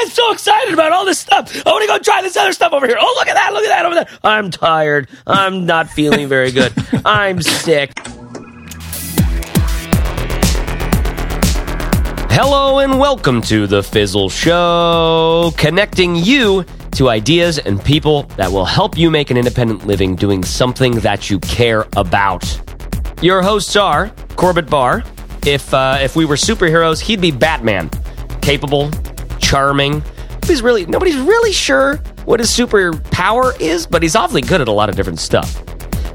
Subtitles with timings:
[0.00, 1.54] I'm so excited about all this stuff.
[1.66, 2.96] I want to go try this other stuff over here.
[2.98, 3.52] Oh, look at that.
[3.52, 4.08] Look at that over there.
[4.24, 5.10] I'm tired.
[5.26, 6.72] I'm not feeling very good.
[7.04, 7.92] I'm sick.
[12.30, 18.64] Hello and welcome to the Fizzle Show, connecting you to ideas and people that will
[18.64, 22.58] help you make an independent living doing something that you care about.
[23.20, 25.04] Your hosts are Corbett Barr.
[25.44, 27.90] If uh, if we were superheroes, he'd be Batman,
[28.40, 28.90] capable,
[29.40, 30.02] charming.
[30.46, 34.72] He's really nobody's really sure what his superpower is, but he's awfully good at a
[34.72, 35.62] lot of different stuff.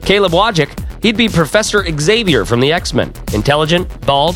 [0.01, 4.35] Caleb Wojcik, he'd be Professor Xavier from the X Men, intelligent, bald,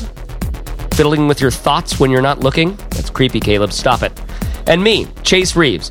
[0.93, 2.75] fiddling with your thoughts when you're not looking.
[2.91, 3.71] That's creepy, Caleb.
[3.71, 4.11] Stop it.
[4.67, 5.89] And me, Chase Reeves.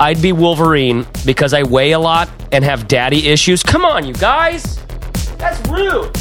[0.00, 3.62] I'd be Wolverine because I weigh a lot and have daddy issues.
[3.62, 4.78] Come on, you guys.
[5.38, 6.16] That's rude.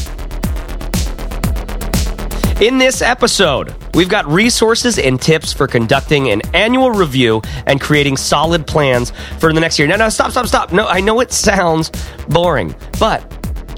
[2.61, 8.17] In this episode, we've got resources and tips for conducting an annual review and creating
[8.17, 9.87] solid plans for the next year.
[9.87, 10.71] Now, no, stop, stop, stop.
[10.71, 11.89] No, I know it sounds
[12.29, 13.21] boring, but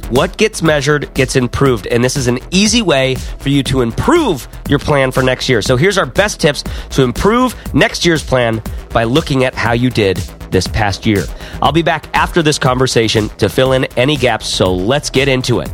[0.09, 4.49] what gets measured gets improved, and this is an easy way for you to improve
[4.67, 5.61] your plan for next year.
[5.61, 9.91] So, here's our best tips to improve next year's plan by looking at how you
[9.91, 10.17] did
[10.51, 11.23] this past year.
[11.61, 15.61] I'll be back after this conversation to fill in any gaps, so let's get into
[15.61, 15.71] it.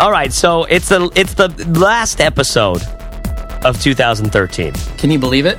[0.00, 1.48] All right, so it's the it's the
[1.78, 2.82] last episode
[3.64, 4.72] of 2013.
[4.98, 5.58] Can you believe it?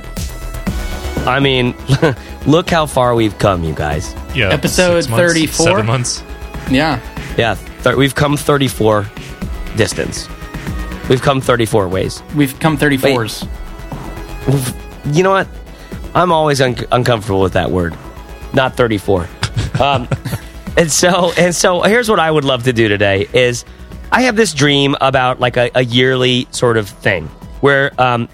[1.26, 1.74] I mean,
[2.46, 4.14] look how far we've come, you guys.
[4.34, 5.66] Yeah, Episode months, 34?
[5.66, 6.22] Seven months.
[6.70, 7.00] Yeah.
[7.38, 9.06] Yeah, th- we've come 34
[9.76, 10.28] distance.
[11.08, 12.22] We've come 34 ways.
[12.36, 13.46] We've come 34s.
[15.14, 15.48] You know what?
[16.14, 17.96] I'm always un- uncomfortable with that word.
[18.52, 19.26] Not 34.
[19.80, 20.06] Um,
[20.76, 23.64] and so and so here's what I would love to do today is
[24.12, 27.26] I have this dream about like a, a yearly sort of thing
[27.60, 28.28] where um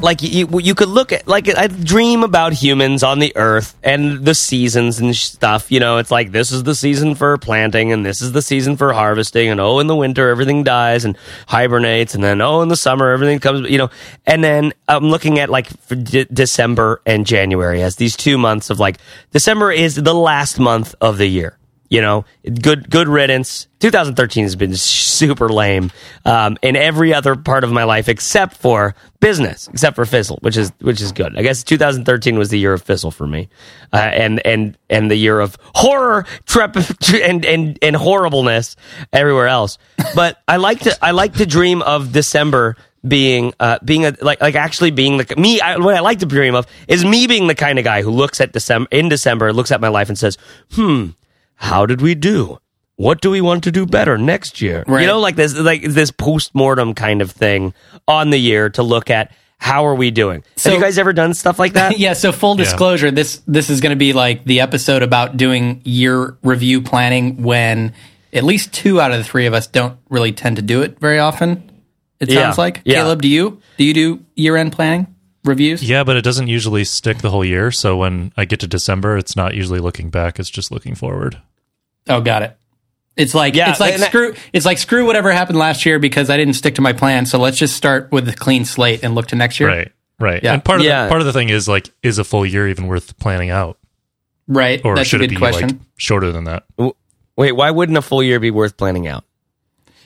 [0.00, 4.24] like you you could look at like I dream about humans on the earth and
[4.24, 5.70] the seasons and stuff.
[5.70, 8.76] You know, it's like this is the season for planting and this is the season
[8.76, 11.16] for harvesting and oh in the winter everything dies and
[11.46, 13.68] hibernates and then oh in the summer everything comes.
[13.70, 13.90] You know,
[14.26, 18.98] and then I'm looking at like December and January as these two months of like
[19.32, 21.55] December is the last month of the year
[21.88, 22.24] you know,
[22.62, 23.68] good good riddance.
[23.80, 25.92] 2013 has been super lame
[26.24, 30.56] um, in every other part of my life except for business, except for Fizzle, which
[30.56, 31.36] is which is good.
[31.38, 33.48] I guess 2013 was the year of Fizzle for me,
[33.92, 36.76] uh, and and and the year of horror, trep,
[37.14, 38.76] and and and horribleness
[39.12, 39.78] everywhere else.
[40.14, 42.76] But I like to I like to dream of December
[43.06, 46.26] being uh, being a like like actually being the me I, what I like to
[46.26, 49.52] dream of is me being the kind of guy who looks at December in December
[49.52, 50.38] looks at my life and says,
[50.72, 51.10] hmm
[51.56, 52.58] how did we do?
[52.96, 54.82] What do we want to do better next year?
[54.86, 55.02] Right.
[55.02, 57.74] You know, like this, like this post mortem kind of thing
[58.08, 60.44] on the year to look at how are we doing.
[60.56, 61.98] So- Have you guys ever done stuff like that?
[61.98, 65.80] yeah, so full disclosure, this this is going to be like the episode about doing
[65.84, 67.92] year review planning when
[68.32, 70.98] at least two out of the three of us don't really tend to do it
[71.00, 71.70] very often.
[72.20, 72.80] It Yeah, sounds like.
[72.84, 72.94] yeah.
[72.94, 73.60] Caleb, do you?
[73.76, 75.14] Do you do year-end planning
[75.46, 75.82] reviews?
[75.82, 77.70] Yeah, but it doesn't usually stick the whole year.
[77.70, 81.40] So when I get to December, it's not usually looking back; it's just looking forward.
[82.08, 82.56] Oh, got it.
[83.16, 85.98] It's like Yeah, it's like and that- screw it's like screw whatever happened last year
[85.98, 87.24] because I didn't stick to my plan.
[87.26, 89.68] So let's just start with a clean slate and look to next year.
[89.70, 90.42] Right, right.
[90.42, 90.52] Yeah.
[90.52, 91.04] And part of Yeah.
[91.04, 93.78] the, part of the thing is like, is a full year even worth planning out,
[94.46, 94.82] Right.
[94.84, 95.68] or That's a should good it be question.
[95.68, 96.64] like shorter than that?
[97.36, 99.24] Wait, why wouldn't a full year be worth planning out?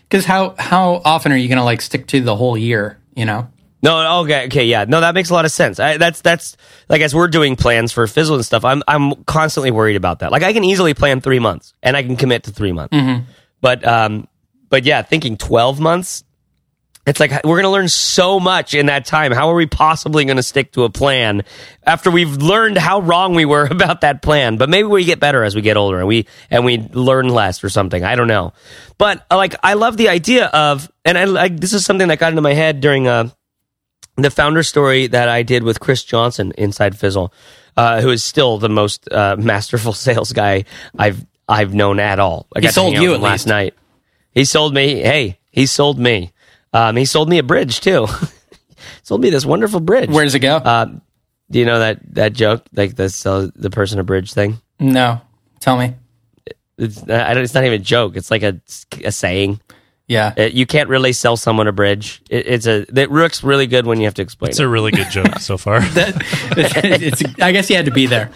[0.08, 2.98] Because how how often are you going to like stick to the whole year?
[3.16, 3.48] You know.
[3.82, 5.80] No, okay, okay, yeah, no, that makes a lot of sense.
[5.80, 6.56] I, that's that's
[6.88, 10.32] like as we're doing plans for Fizzle and stuff, I'm I'm constantly worried about that.
[10.32, 12.94] Like I can easily plan three months and I can commit to three months,
[13.62, 14.28] but um,
[14.68, 16.24] but yeah, thinking twelve months,
[17.06, 19.32] it's like we're going to learn so much in that time.
[19.32, 21.42] How are we possibly going to stick to a plan
[21.86, 24.58] after we've learned how wrong we were about that plan?
[24.58, 27.64] But maybe we get better as we get older and we and we learn less
[27.64, 28.04] or something.
[28.04, 28.52] I don't know,
[28.98, 32.18] but uh, like I love the idea of, and I like this is something that
[32.18, 33.30] got into my head during uh
[34.22, 37.32] the founder story that I did with Chris Johnson inside Fizzle,
[37.76, 40.64] uh, who is still the most uh, masterful sales guy
[40.98, 42.46] I've I've known at all.
[42.54, 43.48] I got sold you at last least.
[43.48, 43.74] night.
[44.32, 45.00] He sold me.
[45.00, 46.32] Hey, he sold me.
[46.72, 48.06] Um, he sold me a bridge too.
[49.02, 50.10] sold me this wonderful bridge.
[50.10, 50.56] Where does it go?
[50.56, 50.86] Uh,
[51.50, 54.60] do you know that that joke, like the sell the person a bridge thing?
[54.78, 55.20] no.
[55.60, 55.94] Tell me.
[56.78, 58.16] It's, I don't, it's not even a joke.
[58.16, 58.58] It's like a,
[59.04, 59.60] a saying.
[60.10, 60.34] Yeah.
[60.36, 62.20] Uh, you can't really sell someone a bridge.
[62.28, 64.50] It, it's a that works really good when you have to explain.
[64.50, 64.64] It's it.
[64.64, 65.80] a really good joke so far.
[65.82, 68.30] it's, I guess you had to be there.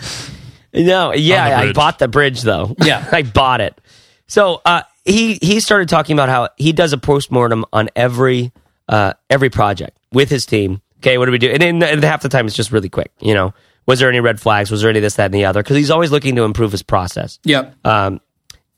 [0.72, 2.74] No, yeah, I bought the bridge though.
[2.78, 3.06] Yeah.
[3.12, 3.80] I bought it.
[4.26, 8.52] So uh, he he started talking about how he does a postmortem on every
[8.88, 11.50] uh, every project with his team Okay, what do we do?
[11.50, 13.12] And, then and half the time it's just really quick.
[13.20, 13.52] You know,
[13.84, 14.70] was there any red flags?
[14.70, 15.62] Was there any this, that, and the other?
[15.62, 17.38] Because he's always looking to improve his process.
[17.44, 17.74] Yep.
[17.84, 18.22] Um,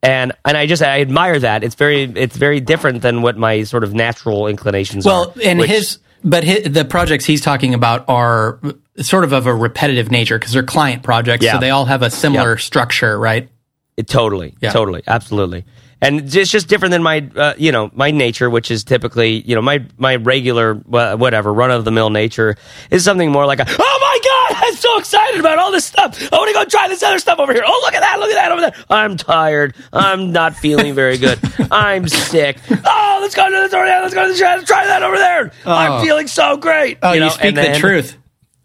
[0.07, 1.65] and and I just I admire that.
[1.65, 5.33] It's very it's very different than what my sort of natural inclinations well, are.
[5.37, 8.59] Well, and which- his but his, the projects he's talking about are
[9.01, 11.55] sort of of a repetitive nature because they're client projects, Yeah.
[11.55, 13.49] so they all have a similar structure, right?
[13.97, 14.73] It, totally, Yeah.
[14.73, 15.65] totally, absolutely.
[16.03, 19.55] And it's just different than my, uh, you know, my nature, which is typically, you
[19.55, 22.57] know, my my regular, wha- whatever, run of the mill nature
[22.91, 24.36] is something more like a, oh my god,
[24.67, 26.21] I'm so excited about all this stuff.
[26.33, 27.63] I want to go try this other stuff over here.
[27.67, 28.75] Oh look at that, look at that over there.
[28.91, 29.75] I'm tired.
[29.93, 31.39] I'm not feeling very good.
[31.71, 32.59] I'm sick.
[32.85, 34.03] Oh, let's go to this over there.
[34.03, 35.53] Let's go to the try, try that over there.
[35.65, 36.99] I'm feeling so great.
[37.03, 38.17] Oh, you, know, speak and the truth.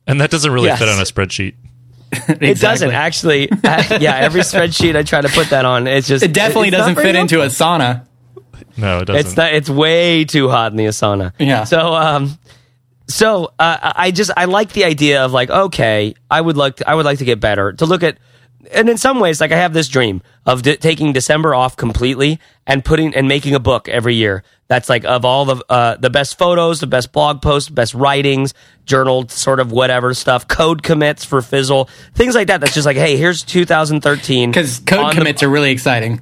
[0.07, 0.79] And that doesn't really Yes.
[0.79, 1.55] fit on a spreadsheet.
[2.41, 3.49] It doesn't actually.
[3.51, 6.73] Uh, yeah, every spreadsheet I try to put that on, it's just It definitely it's
[6.73, 8.05] not doesn't very fit into a sauna.
[8.77, 9.27] No, it doesn't.
[9.27, 9.53] It's not.
[9.53, 11.33] It's way too hot in the Asana.
[11.39, 11.63] Yeah.
[11.65, 12.37] So, um,
[13.11, 16.89] so uh, I just I like the idea of like, okay, I would like to,
[16.89, 18.17] I would like to get better to look at,
[18.71, 22.39] and in some ways, like I have this dream of d- taking December off completely
[22.67, 24.43] and putting and making a book every year.
[24.67, 28.53] That's like of all the uh, the best photos, the best blog posts, best writings,
[28.85, 32.61] journal sort of whatever stuff, code commits for Fizzle, things like that.
[32.61, 36.21] That's just like, hey, here's 2013 Because code on the- commits are really exciting.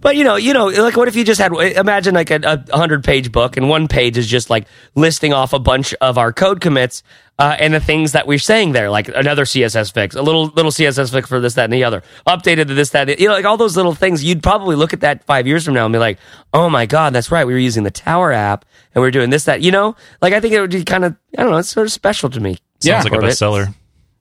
[0.00, 2.76] But you know, you know, like what if you just had imagine like a, a
[2.76, 6.32] hundred page book and one page is just like listing off a bunch of our
[6.32, 7.02] code commits
[7.38, 10.72] uh, and the things that we're saying there, like another CSS fix, a little little
[10.72, 13.44] CSS fix for this, that, and the other, updated to this, that, you know, like
[13.44, 14.24] all those little things.
[14.24, 16.18] You'd probably look at that five years from now and be like,
[16.52, 19.30] oh my god, that's right, we were using the Tower app and we are doing
[19.30, 21.58] this, that, you know, like I think it would be kind of, I don't know,
[21.58, 22.58] it's sort of special to me.
[22.80, 23.74] Sounds like a bestseller.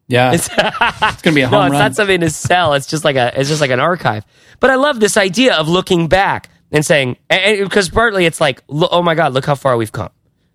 [0.08, 1.80] Yeah, it's, gonna be a home No, it's run.
[1.82, 2.74] not something to sell.
[2.74, 4.26] It's just like a it's just like an archive.
[4.60, 9.02] But I love this idea of looking back and saying because partly it's like oh
[9.02, 10.10] my god, look how far we've come.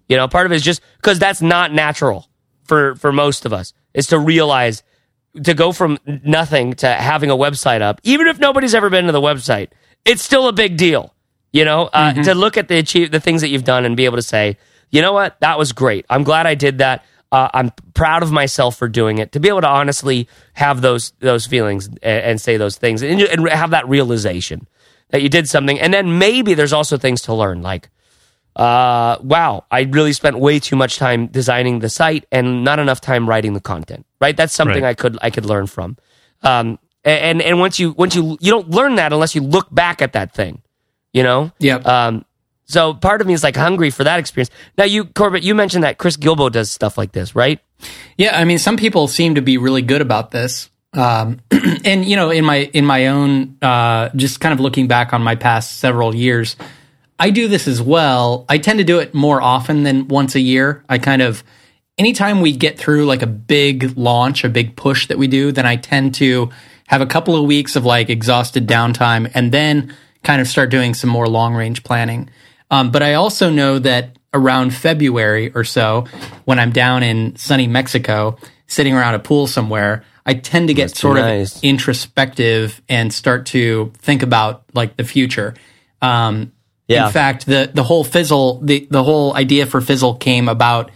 [0.08, 2.28] You know, part of it is just because that's not natural
[2.64, 4.82] for for most of us is to realize
[5.44, 9.12] to go from nothing to having a website up, even if nobody's ever been to
[9.12, 9.68] the website,
[10.04, 11.14] it's still a big deal.
[11.52, 14.06] You know, uh, to look at the achieve the things that you've done and be
[14.06, 14.56] able to say,
[14.90, 16.06] you know what, that was great.
[16.08, 17.04] I'm glad I did that.
[17.32, 19.32] Uh, I'm proud of myself for doing it.
[19.32, 23.20] To be able to honestly have those those feelings and, and say those things and,
[23.20, 24.68] and have that realization
[25.08, 27.88] that you did something, and then maybe there's also things to learn, like
[28.54, 33.00] uh, wow, I really spent way too much time designing the site and not enough
[33.00, 34.04] time writing the content.
[34.20, 34.36] Right?
[34.36, 34.90] That's something Right.
[34.90, 35.96] I could I could learn from.
[36.42, 40.02] Um, and and once you once you you don't learn that unless you look back
[40.02, 40.62] at that thing,
[41.12, 41.50] you know.
[41.58, 41.86] Yep.
[41.86, 42.24] Um,
[42.66, 44.50] so part of me is like hungry for that experience.
[44.78, 47.60] Now you Corbett, you mentioned that Chris Guillebeau does stuff like this, right?
[48.16, 50.70] Yeah, I mean, some people seem to be really good about this.
[50.94, 51.40] Um,
[51.84, 55.22] and you know, in my in my own, uh, just kind of looking back on
[55.22, 56.56] my past several years,
[57.18, 58.44] I do this as well.
[58.48, 60.84] I tend to do it more often than once a year.
[60.88, 61.44] I kind of,
[61.98, 65.66] anytime we get through like a big launch, a big push that we do, then
[65.66, 66.50] I tend to
[66.88, 70.94] have a couple of weeks of like exhausted downtime and then kind of start doing
[70.94, 72.28] some more long range planning.
[72.72, 76.06] Um, but I also know that around February or so,
[76.46, 80.92] when I'm down in sunny Mexico, sitting around a pool somewhere, I tend to get
[80.92, 81.56] be sort nice.
[81.56, 85.54] of introspective and start to think about like the future.
[86.00, 86.52] Um,
[86.88, 87.06] Yeah.
[87.06, 90.90] In fact, the the whole fizzle, the the whole idea for fizzle came about.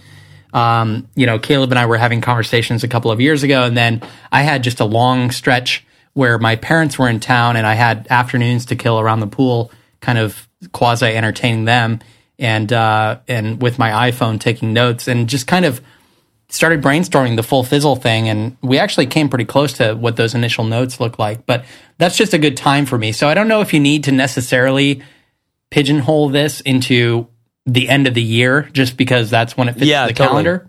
[0.52, 3.77] Um, you know, Caleb and I were having conversations a couple of years ago, and
[3.77, 4.01] then
[4.32, 5.84] I had just a long stretch
[6.15, 9.70] where my parents were in town, and I had afternoons to kill around the pool,
[10.01, 12.01] kind of quasi entertaining them,
[12.39, 15.81] and uh, and with my iPhone taking notes, and just kind of
[16.49, 20.32] started brainstorming the full fizzle thing and we actually came pretty close to what those
[20.32, 21.65] initial notes look like but
[21.99, 24.13] that's just a good time for me so i don't know if you need to
[24.13, 25.03] necessarily
[25.73, 27.27] pigeonhole this into
[27.67, 30.29] the end of the year just because that's when it fits Yeah, the totally.
[30.44, 30.69] calendar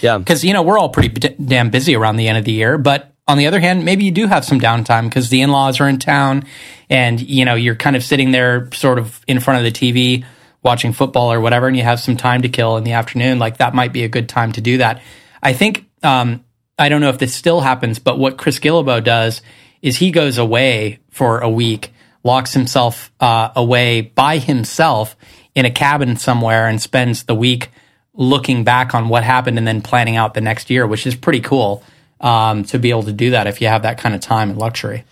[0.00, 0.18] Yeah.
[0.18, 2.76] because you know we're all pretty d- damn busy around the end of the year
[2.76, 5.88] but on the other hand maybe you do have some downtime because the in-laws are
[5.88, 6.44] in town
[6.90, 10.24] and you know you're kind of sitting there sort of in front of the tv
[10.62, 13.38] watching football or whatever and you have some time to kill in the afternoon.
[13.38, 15.00] Like that might be a good time to do that.
[15.42, 16.44] I think um,
[16.78, 19.42] i don't know if this still happens but what chris guillebeau does
[19.82, 21.92] is he goes away for a week
[22.22, 25.16] locks himself uh, away by himself
[25.54, 27.70] in a cabin somewhere and spends the week
[28.14, 31.40] looking back on what happened and then planning out the next year, which is pretty
[31.40, 31.82] cool
[32.20, 34.58] um, to be able to do that if you have that kind of time and
[34.58, 35.04] luxury.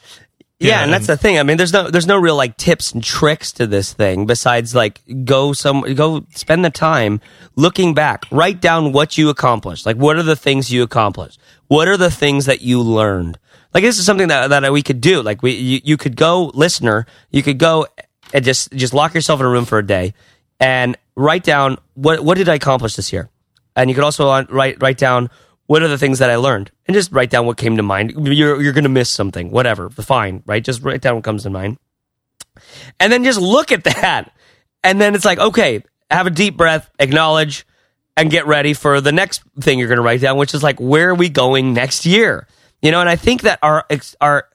[0.58, 1.38] Yeah, Yeah, and that's the thing.
[1.38, 4.74] I mean, there's no there's no real like tips and tricks to this thing besides
[4.74, 7.20] like go some go spend the time
[7.56, 8.24] looking back.
[8.30, 9.84] Write down what you accomplished.
[9.84, 11.38] Like what are the things you accomplished?
[11.68, 13.38] What are the things that you learned?
[13.74, 15.20] Like this is something that that we could do.
[15.20, 17.86] Like we you, you could go listener, you could go
[18.32, 20.14] and just just lock yourself in a room for a day
[20.58, 23.28] and write down what what did I accomplish this year?
[23.76, 25.30] and you could also write write down
[25.66, 28.12] what are the things that I learned, and just write down what came to mind.
[28.16, 29.90] You're you're going to miss something, whatever.
[29.90, 30.62] Fine, right?
[30.62, 31.78] Just write down what comes to mind,
[33.00, 34.32] and then just look at that,
[34.82, 37.66] and then it's like, okay, have a deep breath, acknowledge,
[38.16, 40.80] and get ready for the next thing you're going to write down, which is like,
[40.80, 42.46] where are we going next year?
[42.82, 43.84] You know, and I think that our
[44.20, 44.48] our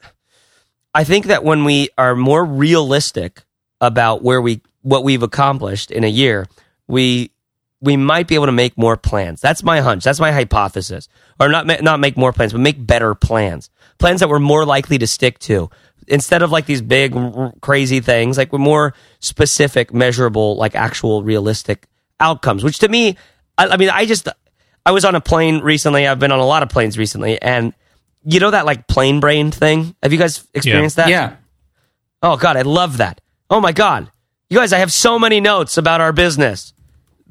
[0.94, 3.44] I think that when we are more realistic
[3.80, 6.48] about where we what we've accomplished in a year,
[6.88, 7.32] we
[7.82, 9.42] we might be able to make more plans.
[9.42, 10.04] That's my hunch.
[10.04, 11.08] That's my hypothesis.
[11.40, 13.70] Or not not make more plans, but make better plans.
[13.98, 15.70] Plans that we're more likely to stick to
[16.08, 18.38] instead of like these big r- crazy things.
[18.38, 21.88] Like we're more specific, measurable, like actual realistic
[22.20, 22.64] outcomes.
[22.64, 23.18] Which to me,
[23.58, 24.28] I, I mean, I just
[24.86, 26.08] I was on a plane recently.
[26.08, 27.74] I've been on a lot of planes recently, and
[28.24, 29.96] you know that like plane brain thing.
[30.04, 31.10] Have you guys experienced that?
[31.10, 31.38] Yeah.
[32.22, 33.22] Oh God, I love that.
[33.50, 34.12] Oh my God,
[34.50, 36.74] you guys, I have so many notes about our business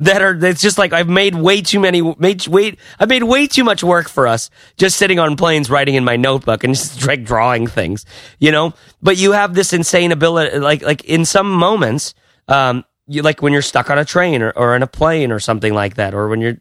[0.00, 0.34] that are.
[0.44, 2.02] It's just like I've made way too many.
[2.18, 2.78] Made wait.
[2.98, 6.16] I've made way too much work for us just sitting on planes, writing in my
[6.16, 8.04] notebook and just like drawing things.
[8.38, 10.58] You know, but you have this insane ability.
[10.58, 12.14] Like like in some moments,
[12.48, 15.38] um, you like when you're stuck on a train or, or in a plane or
[15.38, 16.56] something like that, or when you're.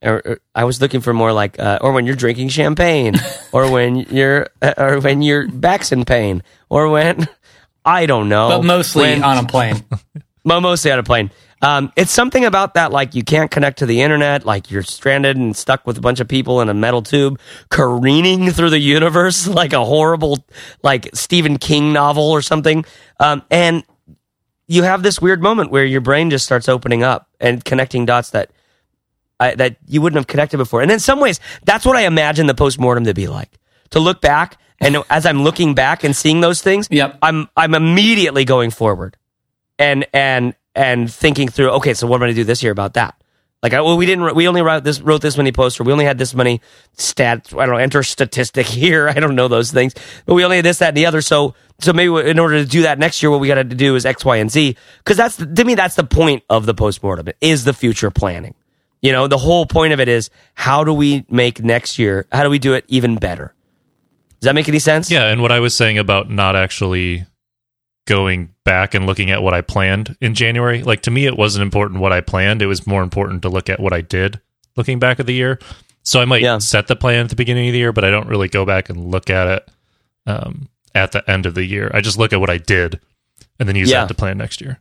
[0.00, 3.16] Or, or I was looking for more like, uh, or when you're drinking champagne,
[3.52, 7.26] or when you're, uh, or when your back's in pain, or when
[7.84, 9.82] I don't know, But mostly when- on a plane.
[10.44, 11.32] Mo- mostly on a plane.
[11.60, 15.36] Um, it's something about that, like you can't connect to the internet, like you're stranded
[15.36, 19.46] and stuck with a bunch of people in a metal tube, careening through the universe
[19.60, 20.44] like a horrible,
[20.82, 22.84] like Stephen King novel or something.
[23.18, 23.82] Um, and
[24.68, 28.30] you have this weird moment where your brain just starts opening up and connecting dots
[28.30, 28.50] that
[29.40, 30.82] I, that you wouldn't have connected before.
[30.82, 33.50] And in some ways, that's what I imagine the postmortem to be like.
[33.90, 37.18] To look back, and as I'm looking back and seeing those things, Yep.
[37.22, 39.16] I'm I'm immediately going forward,
[39.78, 41.70] and and and thinking through.
[41.70, 43.20] Okay, so what am I going to do this year about that?
[43.62, 44.36] Like, I, well, we didn't.
[44.36, 46.60] We only wrote this wrote this many posts, or we only had this many
[46.96, 47.52] stats.
[47.58, 47.80] I don't know.
[47.80, 49.08] Enter statistic here.
[49.08, 49.94] I don't know those things,
[50.24, 51.20] but we only had this, that, and the other.
[51.20, 53.96] So so maybe in order to do that next year, what we got to do
[53.96, 54.76] is X, Y, and Z.
[54.98, 57.28] Because that's to me, that's the point of the postmortem.
[57.40, 58.54] Is the future planning.
[59.02, 62.26] You know, the whole point of it is how do we make next year?
[62.30, 63.54] How do we do it even better?
[64.40, 65.10] Does that make any sense?
[65.10, 67.26] Yeah, and what I was saying about not actually
[68.08, 71.62] going back and looking at what I planned in January, like to me, it wasn't
[71.62, 72.62] important what I planned.
[72.62, 74.40] It was more important to look at what I did
[74.76, 75.58] looking back at the year.
[76.02, 76.56] So I might Yeah.
[76.58, 78.88] set the plan at the beginning of the year, but I don't really go back
[78.88, 79.68] and look at it
[80.26, 81.90] um, at the end of the year.
[81.92, 82.98] I just look at what I did
[83.60, 84.00] and then use Yeah.
[84.00, 84.80] that to plan next year.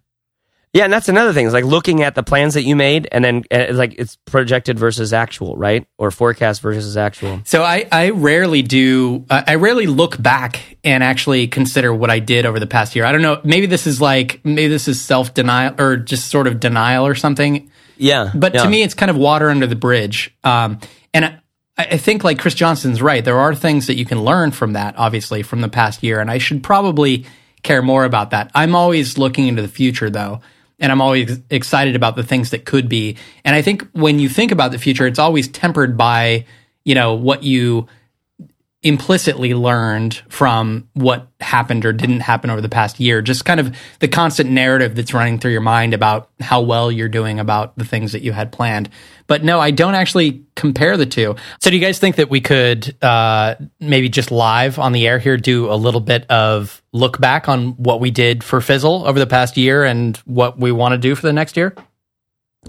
[0.77, 1.47] Yeah, and that's another thing.
[1.47, 4.77] Is like looking at the plans that you made, and then uh, like it's projected
[4.77, 5.87] versus actual, right?
[5.97, 7.41] Or forecast versus actual.
[7.45, 9.25] So I, I rarely do.
[9.27, 13.05] Uh, I rarely look back and actually consider what I did over the past year.
[13.05, 13.41] I don't know.
[13.43, 17.15] Maybe this is like maybe this is self denial or just sort of denial or
[17.15, 17.71] something.
[17.97, 18.61] Yeah, But yeah.
[18.61, 20.31] to me, it's kind of water under the bridge.
[20.43, 20.79] Um,
[21.11, 21.39] and I,
[21.79, 23.25] I think like Chris Johnson's right.
[23.25, 26.19] There are things that you can learn from that, obviously, from the past year.
[26.19, 27.25] And I should probably
[27.63, 28.51] care more about that.
[28.53, 30.41] I'm always looking into the future, though.
[30.79, 33.17] And I'm always excited about the things that could be.
[33.43, 36.45] And I think when you think about the future, it's always tempered by,
[36.85, 37.87] you know, what you
[38.83, 43.21] implicitly learned from what happened or didn't happen over the past year.
[43.21, 47.09] Just kind of the constant narrative that's running through your mind about how well you're
[47.09, 48.89] doing about the things that you had planned.
[49.25, 51.35] But no, I don't actually compare the two.
[51.59, 55.17] So do you guys think that we could uh, maybe just live on the air
[55.17, 59.19] here do a little bit of look back on what we did for Fizzle over
[59.19, 61.75] the past year and what we want to do for the next year?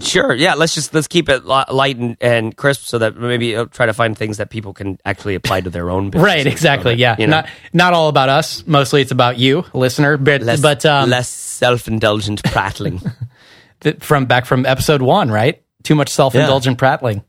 [0.01, 0.33] Sure.
[0.33, 3.85] Yeah, let's just let's keep it light and, and crisp, so that maybe uh, try
[3.85, 6.09] to find things that people can actually apply to their own.
[6.09, 6.25] business.
[6.29, 6.95] Right, exactly.
[6.95, 7.15] Yeah.
[7.19, 7.41] You know?
[7.41, 8.65] Not not all about us.
[8.67, 10.17] Mostly it's about you, listener.
[10.17, 13.01] But less, but um, less self-indulgent prattling.
[13.99, 15.63] from back from episode one, right?
[15.83, 17.23] Too much self indulgent prattling.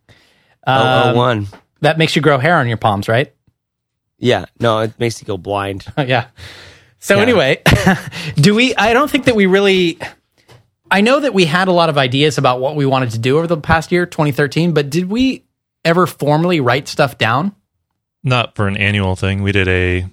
[0.66, 1.46] oh, Um, oh, one.
[1.80, 3.32] That makes you grow hair on your palms, right?
[4.18, 5.86] Yeah, no, it makes you go blind.
[5.98, 6.26] yeah.
[6.98, 7.22] So Yeah.
[7.22, 7.62] anyway,
[8.36, 8.74] do we?
[8.74, 9.98] I don't think that we really.
[10.90, 13.38] I know that we had a lot of ideas about what we wanted to do
[13.38, 15.44] over the past year, 2013, but did we
[15.84, 17.54] ever formally write stuff down?
[18.22, 19.42] Not for an annual thing.
[19.42, 20.06] We did a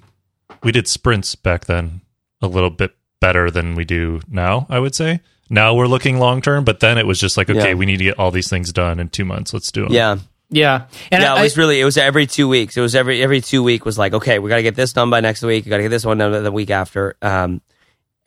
[0.63, 2.01] we did sprints back then
[2.41, 5.22] a little bit better than we do now, I would say.
[5.50, 7.74] Now we're looking long term, but then it was just like, okay, Yeah.
[7.74, 9.53] we need to get all these things done in two months.
[9.53, 9.91] Let's do them.
[9.93, 10.17] Yeah,
[10.50, 12.77] Yeah, and yeah, I, it was really it was every two weeks.
[12.77, 15.10] It was every every two week was like okay, we got to get this done
[15.10, 15.65] by next week.
[15.65, 17.15] We got to get this one done the week after.
[17.22, 17.62] Um,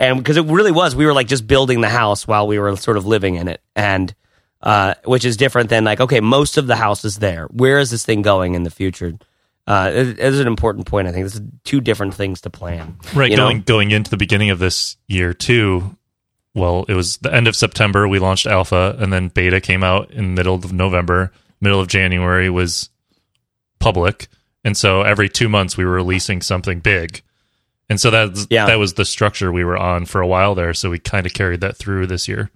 [0.01, 2.75] and because it really was, we were like just building the house while we were
[2.77, 4.13] sort of living in it, and
[4.63, 7.45] uh, which is different than like okay, most of the house is there.
[7.47, 9.13] Where is this thing going in the future?
[9.67, 11.07] Uh, it, it is an important point.
[11.07, 12.97] I think this is two different things to plan.
[13.15, 13.45] Right, you know?
[13.45, 15.97] going going into the beginning of this year too,
[16.55, 20.11] well, it was the end of September we launched alpha, and then beta came out
[20.11, 21.31] in middle of November.
[21.61, 22.89] Middle of January was
[23.81, 24.29] public,
[24.65, 27.21] and so every two months we were releasing something big,
[27.91, 28.65] and so that Yeah.
[28.67, 30.73] that was the structure we were on for a while there.
[30.73, 32.51] So we kind of carried that through this year.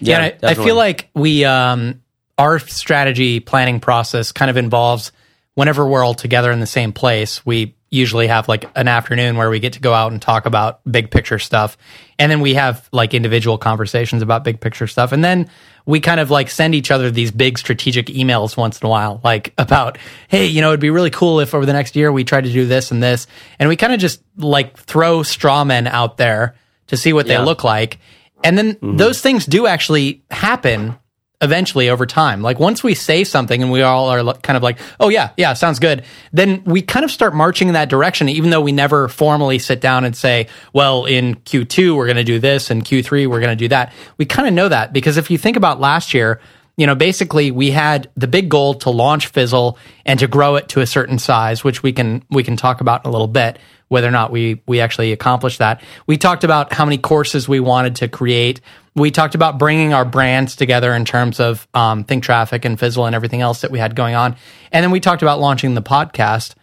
[0.00, 2.00] Yeah, and I, I feel like we um
[2.38, 5.12] our strategy planning process kind of involves
[5.54, 9.48] whenever we're all together in the same place, we usually have like an afternoon where
[9.48, 11.76] we get to go out and talk about big picture stuff.
[12.18, 15.12] And then we have like individual conversations about big picture stuff.
[15.12, 15.48] And then
[15.86, 19.20] we kind of like send each other these big strategic emails once in a while,
[19.24, 19.98] like about,
[20.28, 22.52] hey, you know, it'd be really cool if over the next year we tried to
[22.52, 23.26] do this and this.
[23.58, 26.56] And we kind of just like throw straw men out there
[26.88, 27.38] to see what Yeah.
[27.38, 27.98] they look like.
[28.42, 28.96] And then mm-hmm.
[28.96, 30.98] those things do actually happen
[31.44, 32.42] eventually over time.
[32.42, 35.52] Like once we say something and we all are kind of like, oh yeah, yeah,
[35.52, 36.04] sounds good.
[36.32, 39.80] Then we kind of start marching in that direction, even though we never formally sit
[39.80, 43.56] down and say, well, in Q2, we're going to do this and Q3, we're going
[43.56, 43.92] to do that.
[44.16, 46.40] We kind of know that because if you think about last year,
[46.76, 50.68] you know, basically we had the big goal to launch Fizzle and to grow it
[50.70, 53.58] to a certain size, which we can, we can talk about in a little bit
[53.88, 55.82] whether or not we we actually accomplished that.
[56.06, 58.60] We talked about how many courses we wanted to create.
[58.96, 63.06] We talked about bringing our brands together in terms of um, Think Traffic and Fizzle
[63.06, 64.36] and everything else that we had going on.
[64.70, 66.54] And then we talked about launching the podcast.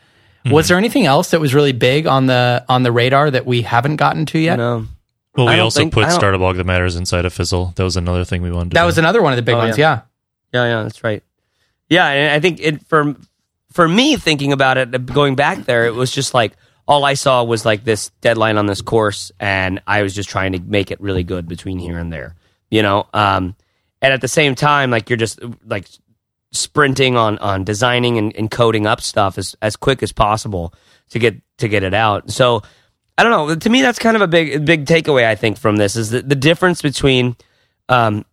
[0.45, 3.61] Was there anything else that was really big on the on the radar that we
[3.63, 4.55] haven't gotten to yet?
[4.55, 4.87] No.
[5.35, 7.73] Well, we also think- put I don't- Startup That Matters inside of Fizzle.
[7.75, 8.85] That was another thing we wanted to That do.
[8.87, 9.77] was another one of the big Oh, ones.
[9.77, 10.01] yeah.
[10.53, 10.65] Yeah.
[10.65, 11.23] Yeah, yeah, that's right.
[11.89, 13.15] Yeah, and I think it for
[13.71, 16.53] for me thinking about it, going back there, it was just like
[16.87, 20.53] all I saw was like this deadline on this course, and I was just trying
[20.53, 22.35] to make it really good between here and there,
[22.69, 23.07] you know.
[23.13, 23.55] Um,
[24.01, 25.87] and at the same time, like you're just like
[26.51, 30.73] sprinting on on designing and, and coding up stuff as as quick as possible
[31.11, 32.31] to get to get it out.
[32.31, 32.61] So
[33.17, 33.55] I don't know.
[33.55, 35.25] To me, that's kind of a big big takeaway.
[35.25, 37.35] I think from this is the, the difference between
[37.89, 38.25] um,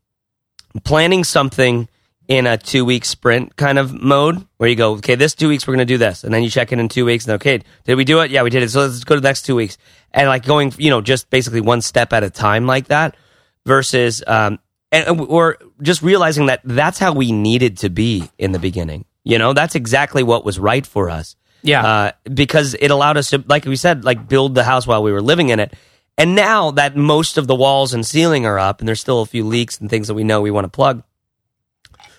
[0.84, 1.88] planning something
[2.28, 5.66] in a two week sprint kind of mode where you go, okay, this two weeks
[5.66, 7.60] we're going to do this, and then you check in in two weeks, and okay,
[7.84, 8.30] did we do it?
[8.30, 8.70] Yeah, we did it.
[8.70, 9.78] So let's go to the next two weeks,
[10.12, 13.16] and like going, you know, just basically one step at a time like that,
[13.64, 14.58] versus um,
[14.92, 19.06] and or just realizing that that's how we needed to be in the beginning.
[19.24, 21.34] You know, that's exactly what was right for us.
[21.62, 21.84] Yeah.
[21.84, 25.12] Uh, because it allowed us to, like we said, like build the house while we
[25.12, 25.74] were living in it.
[26.16, 29.26] And now that most of the walls and ceiling are up, and there's still a
[29.26, 31.02] few leaks and things that we know we want to plug,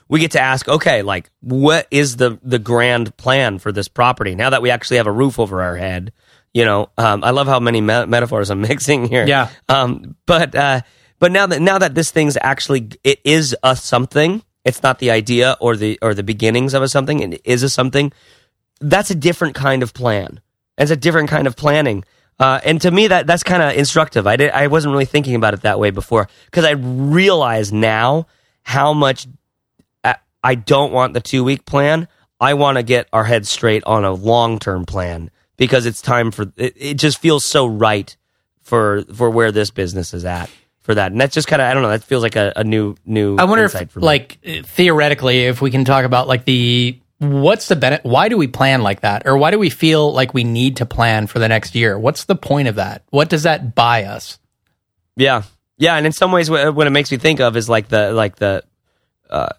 [0.10, 4.36] we get to ask, okay, like what is the the grand plan for this property?
[4.36, 6.12] Now that we actually have a roof over our head,
[6.54, 9.26] you know, um, I love how many me- metaphors I'm mixing here.
[9.26, 9.50] Yeah.
[9.70, 10.82] Um, but uh,
[11.20, 14.44] but now that now that this thing's actually it is a something.
[14.66, 17.20] It's not the idea or the or the beginnings of a something.
[17.34, 18.12] It is a something.
[18.82, 20.42] That's a different kind of plan.
[20.78, 22.04] It's a different kind of planning.
[22.40, 24.26] Uh, and to me, that that's kind of instructive.
[24.26, 28.28] I did, I wasn't really thinking about it that way before because I realize now
[28.64, 29.28] how much
[30.44, 32.08] I- don't want the two week plan.
[32.40, 36.32] I want to get our heads straight on a long term plan because it's time
[36.32, 36.94] for it, it.
[36.96, 38.16] Just feels so right
[38.62, 40.50] for for where this business is at
[40.80, 41.90] for that, and that's just kind of I don't know.
[41.90, 43.36] That feels like a, a new new.
[43.38, 44.06] I wonder insight if, for me.
[44.06, 48.06] like, uh, theoretically, if we can talk about like the what's the benefit?
[48.06, 50.86] Why do we plan like that, or why do we feel like we need to
[50.86, 52.00] plan for the next year?
[52.00, 53.04] What's the point of that?
[53.10, 54.40] What does that buy us?
[55.18, 55.44] Yeah,
[55.78, 58.14] yeah, and in some ways, what, what it makes me think of is like the
[58.14, 58.64] like the,
[59.30, 59.50] uh,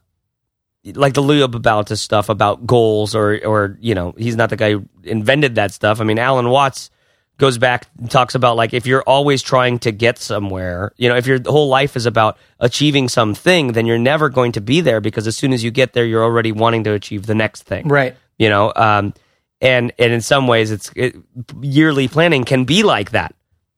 [0.84, 4.72] like the Leo Babauta stuff about goals, or or you know, he's not the guy
[4.72, 6.00] who invented that stuff.
[6.00, 6.90] I mean, Alan Watts
[7.38, 11.16] goes back and talks about like if you're always trying to get somewhere, you know,
[11.16, 15.00] if your whole life is about achieving something, then you're never going to be there
[15.00, 17.88] because as soon as you get there, you're already wanting to achieve the next thing
[17.88, 18.14] Right.
[18.38, 19.14] you know um,
[19.62, 21.16] and and in some ways it's it,
[21.62, 23.34] yearly planning can be like that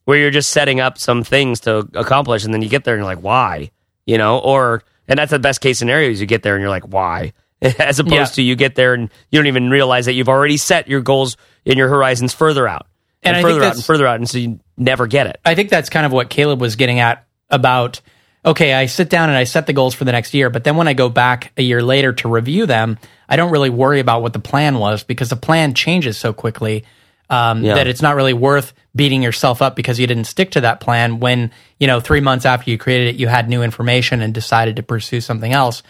[0.06, 3.00] where you're just setting up some things to accomplish and then you get there and
[3.02, 3.70] you're like why
[4.06, 6.70] you know or and that's the best case scenario is you get there and you're
[6.70, 7.32] like why?
[7.62, 8.24] As opposed Yeah.
[8.36, 11.36] to you get there and you don't even realize that you've already set your goals
[11.64, 12.86] and your horizons further out
[13.22, 15.38] And and, further out and further out and so you never get it.
[15.44, 18.00] I think that's kind of what Caleb was getting at about
[18.44, 20.76] okay, I sit down and I set the goals for the next year, but then
[20.76, 22.98] when I go back a year later to review them,
[23.28, 26.84] I don't really worry about what the plan was because the plan changes so quickly
[27.32, 27.74] um, Yeah.
[27.74, 31.18] that it's not really worth beating yourself up because you didn't stick to that plan
[31.18, 34.76] when, you know, three months after you created it, you had new information and decided
[34.76, 35.82] to pursue something else.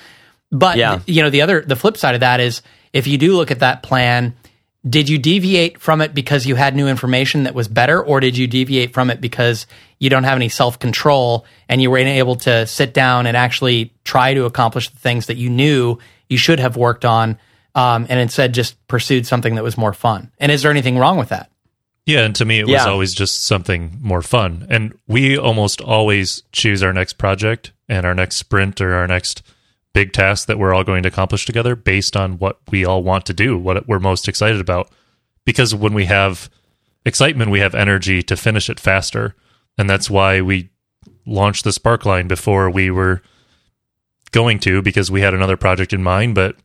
[0.51, 1.01] But Yeah.
[1.07, 3.59] you know, the other the flip side of that is if you do look at
[3.61, 4.35] that plan,
[4.89, 8.37] did you deviate from it because you had new information that was better, or did
[8.37, 9.67] you deviate from it because
[9.99, 13.93] you don't have any self control and you weren't able to sit down and actually
[14.05, 17.39] try to accomplish the things that you knew you should have worked on,
[17.75, 20.31] um, and instead just pursued something that was more fun?
[20.39, 21.51] And is there anything wrong with that?
[22.05, 22.87] Yeah, and to me, it was Yeah.
[22.87, 24.67] always just something more fun.
[24.69, 29.43] And we almost always choose our next project and our next sprint or our next
[29.93, 33.25] big task that we're all going to accomplish together based on what we all want
[33.27, 34.91] to do, what we're most excited about.
[35.45, 36.51] Because when we have
[37.05, 39.35] excitement, we have energy to finish it faster.
[39.79, 40.71] And that's why we
[41.25, 43.23] launched the Sparkline before we were
[44.33, 46.35] going to, because we had another project in mind.
[46.35, 46.57] But,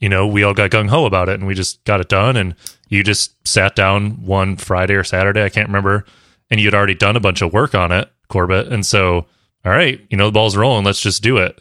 [0.00, 2.36] you know, we all got gung ho about it and we just got it done.
[2.36, 2.54] And
[2.88, 6.04] you just sat down one Friday or Saturday, I can't remember,
[6.50, 8.68] and you'd already done a bunch of work on it, Corbett.
[8.68, 9.26] And so,
[9.64, 11.58] all right, you know, the ball's rolling, let's just do it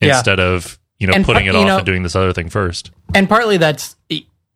[0.00, 0.16] Yeah.
[0.16, 2.48] instead of, you know, And putting par- it off know- and doing this other thing
[2.48, 2.90] first.
[3.14, 3.96] and partly that's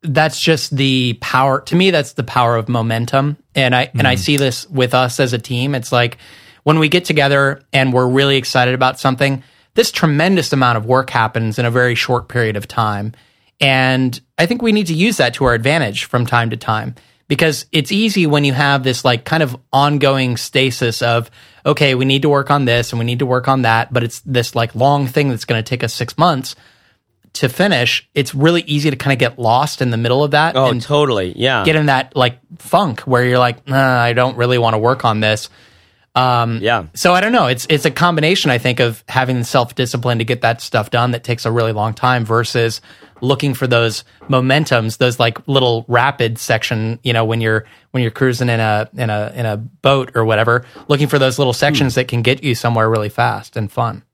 [0.02, 4.14] that's just the power to me that's the power of momentum and i and i
[4.14, 4.20] mm-hmm.
[4.20, 6.18] see this with us as a team it's like
[6.64, 9.42] when we get together and we're really excited about something
[9.74, 13.12] this tremendous amount of work happens in a very short period of time
[13.60, 16.94] and i think we need to use that to our advantage from time to time
[17.28, 21.30] because it's easy when you have this like kind of ongoing stasis of
[21.64, 24.02] okay we need to work on this and we need to work on that but
[24.02, 26.54] it's this like long thing that's going to take us 6 months
[27.34, 30.54] to finish, it's really easy to kind of get lost in the middle of that
[30.54, 31.32] Oh, and totally.
[31.36, 31.64] Yeah.
[31.64, 35.04] get in that like funk where you're like, nah, I don't really want to work
[35.04, 35.48] on this.
[36.16, 36.86] Um, yeah.
[36.94, 37.46] So I don't know.
[37.46, 40.90] It's it's a combination, I think, of having the self discipline to get that stuff
[40.90, 42.80] done that takes a really long time versus
[43.20, 47.00] looking for those momentums, those like little rapid section.
[47.02, 50.24] You know, when you're when you're cruising in a in a in a boat or
[50.24, 54.04] whatever, looking for those little sections that can get you somewhere really fast and fun.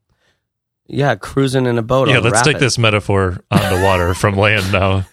[0.87, 1.15] Yeah.
[1.15, 2.09] Cruising in a boat.
[2.09, 5.05] Yeah, on let's take this metaphor on the water from land now.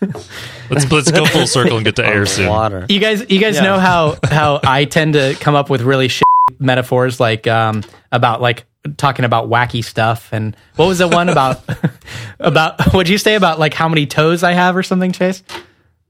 [0.70, 2.48] Let's let's go full circle and get to On air the soon.
[2.48, 2.86] Water.
[2.88, 3.62] You guys, you guys Yeah.
[3.62, 6.26] know how how I tend to come up with really shit
[6.58, 8.64] metaphors, like um, about like
[8.96, 10.30] talking about wacky stuff.
[10.32, 11.62] And what was the one about
[12.40, 12.92] about?
[12.92, 15.42] What'd you say about like how many toes I have or something, Chase?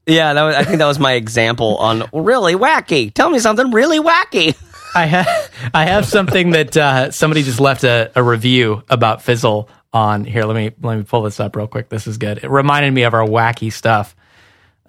[0.05, 0.33] Yeah.
[0.33, 3.13] That was, I think that was my example on really wacky.
[3.13, 4.55] Tell me something really wacky.
[4.95, 9.69] I have I have something that uh, somebody just left a, a review about Fizzle
[9.93, 10.43] on here.
[10.43, 11.89] Let me let me pull this up real quick.
[11.89, 12.39] This is good.
[12.43, 14.15] It reminded me of our wacky stuff.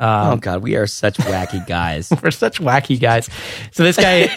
[0.01, 2.11] Oh God, we are such wacky guys.
[2.23, 3.29] We're such wacky guys.
[3.73, 4.29] So this guy,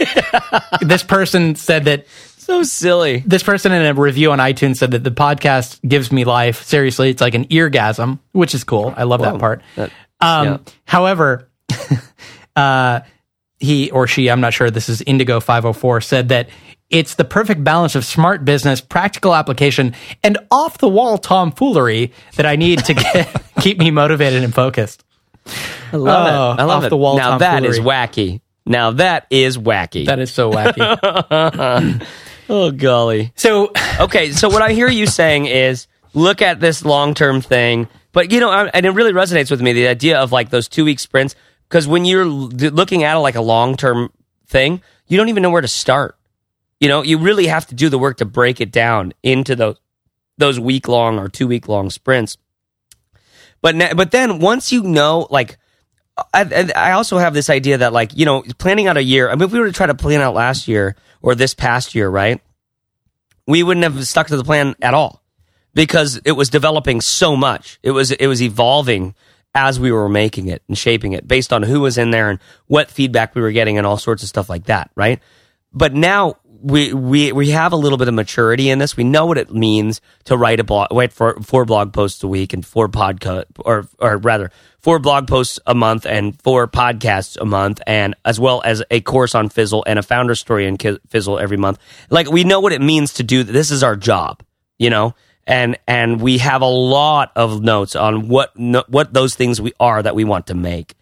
[0.81, 2.05] this person said that
[2.37, 3.23] so silly.
[3.25, 6.63] this person in a review on iTunes said that the podcast gives me life.
[6.63, 8.93] Seriously, it's like an eargasm, which is cool.
[8.97, 9.61] I love that part.
[9.77, 10.57] That- Um, yeah.
[10.85, 11.49] However,
[12.55, 13.01] uh,
[13.59, 16.49] he or she, I'm not sure, this is Indigo 504, said that
[16.89, 22.45] it's the perfect balance of smart business, practical application, and off the wall tomfoolery that
[22.45, 25.02] I need to get, keep me motivated and focused.
[25.45, 26.59] I love Oh, it.
[26.59, 26.89] I love it.
[26.89, 28.41] the wall now that is wacky.
[28.65, 30.05] Now that is wacky.
[30.05, 32.07] That is so wacky.
[32.49, 33.31] oh golly.
[33.35, 37.87] so, Okay, so what I hear you saying is look at this long term thing,
[38.11, 40.67] but you know, I- and it really resonates with me the idea of like those
[40.67, 41.35] two week sprints
[41.69, 44.11] because when you're looking at it like a long term
[44.47, 46.17] thing, you don't even know where to start.
[46.79, 49.77] You know, you really have to do the work to break it down into those
[50.37, 52.37] those week long or two week long sprints.
[53.63, 55.57] But but then once you know, like,
[56.17, 59.29] I, I I also have this idea that like you know planning out a year.
[59.29, 61.95] I mean, if we were to try to plan out last year or this past
[61.95, 62.41] year, right?
[63.47, 65.23] We wouldn't have stuck to the plan at all
[65.73, 67.79] because it was developing so much.
[67.81, 69.15] It was it was evolving
[69.55, 72.39] as we were making it and shaping it based on who was in there and
[72.67, 75.21] what feedback we were getting and all sorts of stuff like that, right?
[75.71, 78.95] But now we we we have a little bit of maturity in this.
[78.95, 82.27] We know what it means to write a blog, write for four blog posts a
[82.27, 84.49] week and four podcast or or rather
[84.79, 89.01] four blog posts a month and four podcasts a month, and as well as a
[89.01, 91.79] course on Fizzle and a founder story in Fizzle every month.
[92.09, 93.43] Like we know what it means to do.
[93.43, 94.41] This is our job,
[94.79, 95.15] you know.
[95.45, 100.01] And and we have a lot of notes on what what those things we are
[100.01, 100.95] that we want to make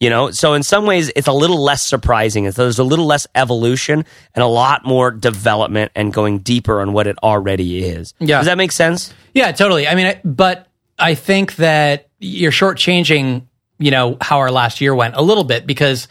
[0.00, 3.26] you know so in some ways it's a little less surprising there's a little less
[3.34, 4.04] evolution
[4.34, 8.38] and a lot more development and going deeper on what it already is Yeah.
[8.38, 9.86] does that make sense Yeah, totally.
[9.86, 10.66] I mean, I, but
[10.98, 13.42] I think that you're shortchanging,
[13.78, 16.08] you know, how our last year went a little bit because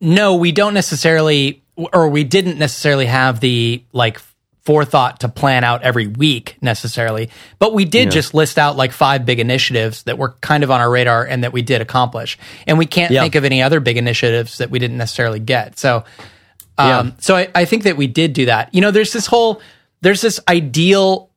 [0.00, 4.20] no, we don't necessarily, or we didn't necessarily have the like
[4.66, 9.24] forethought to plan out every week necessarily, but we did just list out like five
[9.24, 12.36] big initiatives that were kind of on our radar and that we did accomplish.
[12.66, 13.22] And we can't Yeah.
[13.22, 15.78] think of any other big initiatives that we didn't necessarily get.
[15.78, 16.04] So,
[16.76, 17.10] um, Yeah.
[17.20, 18.74] so I, I think that we did do that.
[18.74, 19.60] You know, there's this whole,
[20.02, 21.30] there's this ideal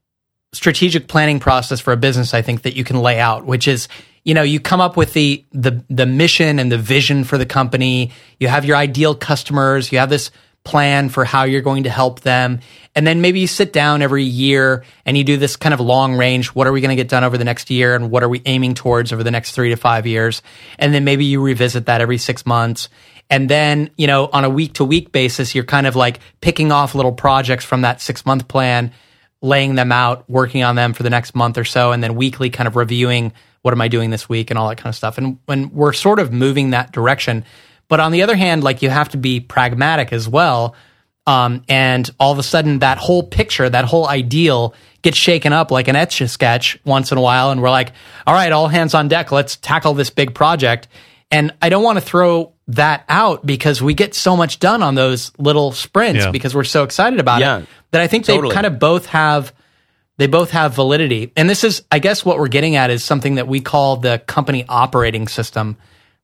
[0.51, 3.87] strategic planning process for a business I think that you can lay out which is
[4.23, 7.45] you know you come up with the the the mission and the vision for the
[7.45, 10.31] company you have your ideal customers you have this
[10.63, 12.59] plan for how you're going to help them.
[12.95, 16.15] And then maybe you sit down every year and you do this kind of long
[16.15, 16.47] range.
[16.47, 17.95] What are we going to get done over the next year?
[17.95, 20.41] And what are we aiming towards over the next three to five years?
[20.77, 22.89] And then maybe you revisit that every six months.
[23.29, 26.71] And then, you know, on a week to week basis, you're kind of like picking
[26.71, 28.91] off little projects from that six month plan,
[29.41, 32.49] laying them out, working on them for the next month or so, and then weekly
[32.49, 35.17] kind of reviewing what am I doing this week and all that kind of stuff.
[35.17, 37.45] And when we're sort of moving that direction,
[37.89, 40.75] but on the other hand, like you have to be pragmatic as well.
[41.27, 45.69] Um, and all of a sudden, that whole picture, that whole ideal gets shaken up
[45.69, 47.51] like an etch a sketch once in a while.
[47.51, 47.91] And we're like,
[48.25, 49.31] all right, all hands on deck.
[49.31, 50.87] Let's tackle this big project.
[51.29, 54.95] And I don't want to throw that out because we get so much done on
[54.95, 56.31] those little sprints Yeah.
[56.31, 58.49] because we're so excited about Yeah, it that I think totally.
[58.49, 59.53] they kind of both have
[60.17, 61.31] they both have validity.
[61.37, 64.19] And this is I guess what we're getting at is something that we call the
[64.25, 65.77] company operating system.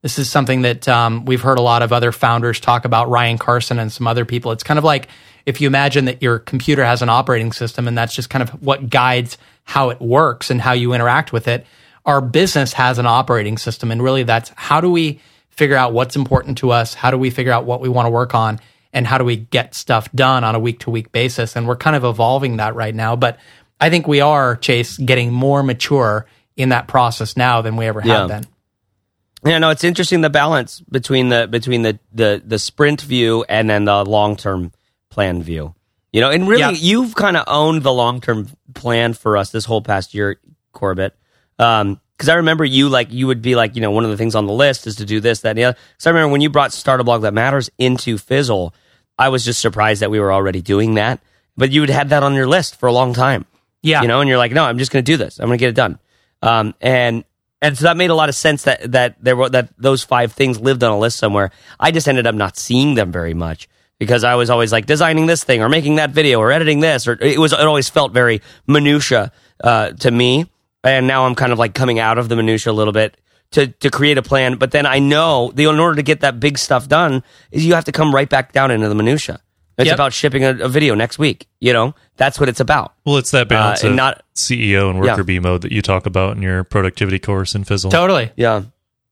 [0.06, 3.38] This is something that um, we've heard a lot of other founders talk about, Ryan
[3.38, 4.52] Carson and some other people.
[4.52, 5.08] It's kind of like
[5.46, 8.50] if you imagine that your computer has an operating system and that's just kind of
[8.62, 11.66] what guides how it works and how you interact with it.
[12.04, 13.90] Our business has an operating system.
[13.90, 15.18] And really, that's how do we
[15.50, 16.94] figure out what's important to us?
[16.94, 18.60] How do we figure out what we want to work on?
[18.92, 21.56] And how do we get stuff done on a week to week basis?
[21.56, 23.16] And we're kind of evolving that right now.
[23.16, 23.40] But
[23.80, 28.02] I think we are, Chase, getting more mature in that process now than we ever
[28.02, 28.46] have been.
[29.44, 33.68] Yeah, no, it's interesting the balance between the between the the the sprint view and
[33.68, 34.72] then the long term
[35.10, 35.74] plan view.
[36.12, 36.70] You know, and really, Yeah.
[36.70, 40.40] you've kind of owned the long term plan for us this whole past year,
[40.72, 41.14] Corbett.
[41.58, 44.16] Um, because I remember you like you would be like, you know, one of the
[44.16, 45.78] things on the list is to do this, that, and the other.
[45.98, 48.74] So I remember when you brought Start a Blog That Matters into Fizzle,
[49.18, 51.20] I was just surprised that we were already doing that.
[51.58, 53.44] But you had had that on your list for a long time
[53.82, 54.00] Yeah.
[54.00, 55.38] you know, and you're like, no, I'm just going to do this.
[55.38, 55.98] I'm going to get it done.
[56.40, 57.24] Um, and
[57.62, 60.32] and so that made a lot of sense that that there were that those five
[60.32, 61.50] things lived on a list somewhere.
[61.80, 65.26] I just ended up not seeing them very much because I was always like designing
[65.26, 68.12] this thing or making that video or editing this or it was it always felt
[68.12, 69.32] very minutia
[69.64, 70.50] uh, to me.
[70.84, 73.16] And now I'm kind of like coming out of the minutia a little bit
[73.52, 74.56] to to create a plan.
[74.56, 77.74] But then I know the in order to get that big stuff done is you
[77.74, 79.40] have to come right back down into the minutia.
[79.78, 79.94] It's Yep.
[79.94, 81.48] about shipping a, a video next week.
[81.60, 82.94] You know, that's what it's about.
[83.04, 85.82] Well, it's that balance Uh, and of not- CEO and worker bee mode that you
[85.82, 87.90] talk about in your productivity course in Fizzle.
[87.90, 88.30] Totally.
[88.36, 88.62] Yeah.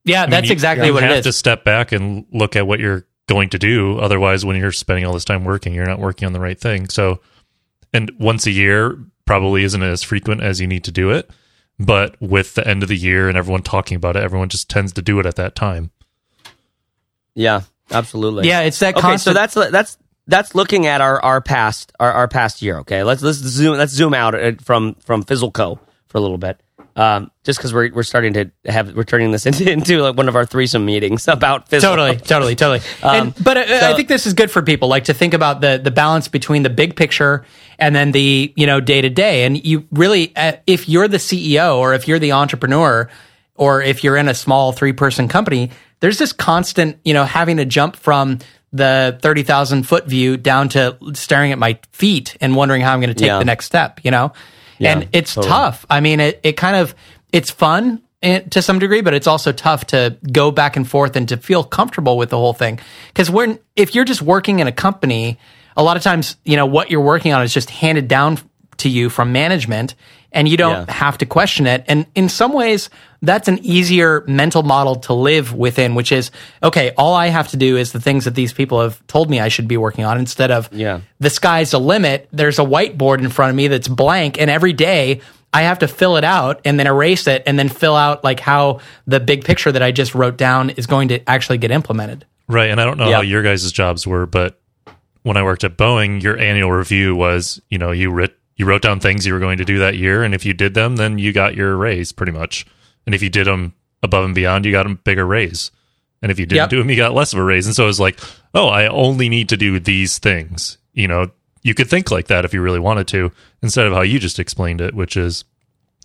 [0.04, 1.10] Yeah, I mean, that's you- exactly you what it is.
[1.10, 3.98] You have to step back and look at what you're going to do.
[3.98, 6.88] Otherwise, when you're spending all this time working, you're not working on the right thing.
[6.88, 7.20] So,
[7.92, 11.30] and once a year probably isn't as frequent as you need to do it.
[11.78, 14.92] But with the end of the year and everyone talking about it, everyone just tends
[14.92, 15.90] to do it at that time.
[17.34, 18.46] Yeah, absolutely.
[18.48, 19.34] yeah, it's that Okay, constant.
[19.34, 22.78] so that's that's that's looking at our our past our, our past year.
[22.78, 26.38] Okay, let's let's zoom let's zoom out uh, from from Fizzle Co for a little
[26.38, 26.60] bit.
[26.96, 30.28] Um, just because we're we're starting to have we're turning this into into like one
[30.28, 31.90] of our threesome meetings about Fizzle.
[31.90, 35.14] totally totally totally and, but I, I think this is good for people like to
[35.14, 37.44] think about the the balance between the big picture
[37.80, 41.16] and then the you know day to day and you really uh, if you're the
[41.16, 43.10] ceo or if you're the entrepreneur
[43.56, 47.56] or if you're in a small three person company there's this constant you know having
[47.56, 48.38] to jump from
[48.74, 53.08] the 30,000 foot view down to staring at my feet and wondering how I'm going
[53.08, 53.38] to take Yeah.
[53.38, 54.32] the next step, you know?
[54.78, 55.48] Yeah, and it's totally.
[55.50, 55.86] tough.
[55.88, 56.94] I mean, it, it kind of,
[57.32, 61.14] it's fun eh, to some degree, but it's also tough to go back and forth
[61.14, 62.80] and to feel comfortable with the whole thing.
[63.14, 65.38] Cause when, if you're just working in a company,
[65.76, 68.38] a lot of times, you know, what you're working on is just handed down
[68.78, 69.94] to you from management
[70.34, 70.92] and you don't Yeah.
[70.94, 71.84] have to question it.
[71.88, 72.90] And in some ways,
[73.22, 76.30] that's an easier mental model to live within, which is,
[76.62, 79.40] okay, all I have to do is the things that these people have told me
[79.40, 81.00] I should be working on instead of Yeah.
[81.20, 82.28] the sky's the limit.
[82.32, 85.20] There's a whiteboard in front of me that's blank, and every day
[85.54, 88.40] I have to fill it out and then erase it and then fill out like
[88.40, 92.24] how the big picture that I just wrote down is going to actually get implemented.
[92.48, 92.70] Right.
[92.70, 93.16] And I don't know Yeah.
[93.16, 94.58] how your guys' jobs were, but
[95.22, 98.82] when I worked at Boeing, your annual review was, you know, you writ you wrote
[98.82, 101.18] down things you were going to do that year, and if you did them, then
[101.18, 102.66] you got your raise pretty much.
[103.06, 105.70] And if you did them above and beyond, you got a bigger raise.
[106.22, 106.70] And if you didn't Yep.
[106.70, 107.66] do them, you got less of a raise.
[107.66, 108.18] And so it was like,
[108.54, 110.78] oh, I only need to do these things.
[110.94, 111.30] You know,
[111.62, 114.38] you could think like that if you really wanted to, instead of how you just
[114.38, 115.44] explained it, which is,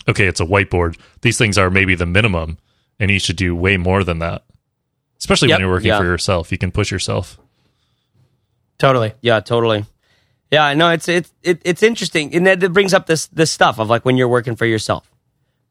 [0.07, 0.97] okay, it's a whiteboard.
[1.21, 2.57] These things are maybe the minimum,
[2.99, 4.43] and you should do way more than that.
[5.19, 5.55] Especially Yep.
[5.57, 5.99] when you're working Yeah.
[5.99, 7.37] for yourself, you can push yourself.
[8.77, 9.13] Totally.
[9.21, 9.85] Yeah, totally.
[10.51, 13.79] Yeah, no, it's it's it, it's interesting, and that that brings up this this stuff
[13.79, 15.09] of like when you're working for yourself,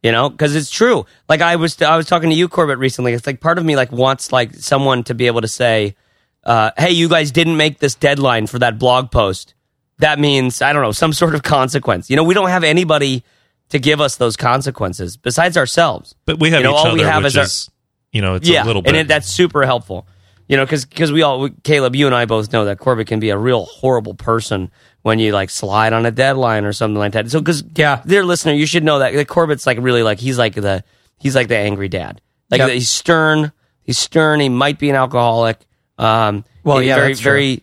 [0.02, 1.04] you know, because it's true.
[1.28, 3.12] Like I was I was talking to you, Corbett, recently.
[3.12, 5.96] It's like part of me like wants like someone to be able to say,
[6.44, 9.54] uh, "Hey, you guys didn't make this deadline for that blog post."
[9.98, 12.08] That means I don't know some sort of consequence.
[12.08, 13.24] You know, we don't have anybody
[13.70, 16.14] to give us those consequences besides ourselves.
[16.24, 17.70] But we have You know, each all we other, have which is our- is,
[18.12, 18.90] you know, it's yeah, a little bit.
[18.90, 20.06] and it, that's super helpful.
[20.48, 23.20] You know, because because we all, Caleb, you and I both know that Corbett can
[23.20, 24.70] be a real horrible person
[25.02, 27.30] when you like slide on a deadline or something like that.
[27.30, 28.00] So, because Yeah.
[28.06, 30.82] dear listener, you should know that, that Corbett's like really like he's like the
[31.18, 32.20] he's like the angry dad.
[32.50, 32.70] Like Yep.
[32.70, 33.52] he's stern.
[33.82, 34.40] He's stern.
[34.40, 35.58] He might be an alcoholic.
[35.98, 37.62] Um, Well, yeah, very very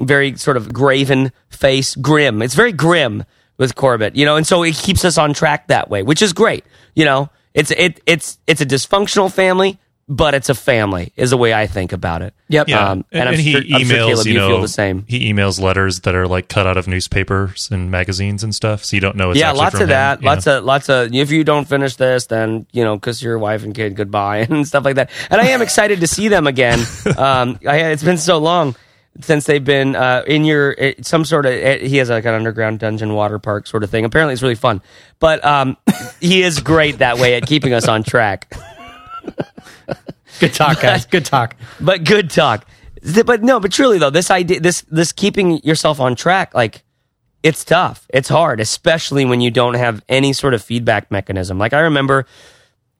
[0.00, 2.40] very sort of graven face, grim.
[2.42, 3.24] It's very grim
[3.58, 6.32] with Corbett, you know, and so it keeps us on track that way, which is
[6.32, 6.64] great.
[6.94, 11.36] You know, it's it it's it's a dysfunctional family, but it's a family is the
[11.38, 12.34] way I think about it.
[12.48, 12.68] Yep.
[12.68, 13.74] Yeah, Um, and, and I'm and he sure- emails.
[13.74, 15.04] I'm sure, Caleb, you you know, feel the same.
[15.08, 18.96] He emails letters that are like cut out of newspapers and magazines and stuff, so
[18.96, 19.30] you don't know.
[19.30, 20.20] It's yeah, lots from of him, that.
[20.20, 20.26] know?
[20.26, 21.14] Lots of lots of.
[21.14, 24.66] If you don't finish this, then you know, kiss your wife and kid goodbye and
[24.68, 25.10] stuff like that.
[25.30, 26.80] And I am excited to see them again.
[27.16, 28.74] Um, I, it's been so long
[29.20, 31.52] since they've been uh, in your eh, some sort of.
[31.52, 34.04] eh, He has like an underground dungeon water park sort of thing.
[34.04, 34.82] Apparently, it's really fun.
[35.20, 35.76] But um,
[36.20, 38.52] he is great that way at keeping us on track.
[40.40, 41.06] Good talk, guys.
[41.06, 41.56] Good talk.
[41.80, 42.66] but good talk.
[43.24, 46.82] But no, but truly though, this idea, this this keeping yourself on track, like
[47.42, 48.06] it's tough.
[48.08, 51.58] It's hard, especially when you don't have any sort of feedback mechanism.
[51.58, 52.26] Like I remember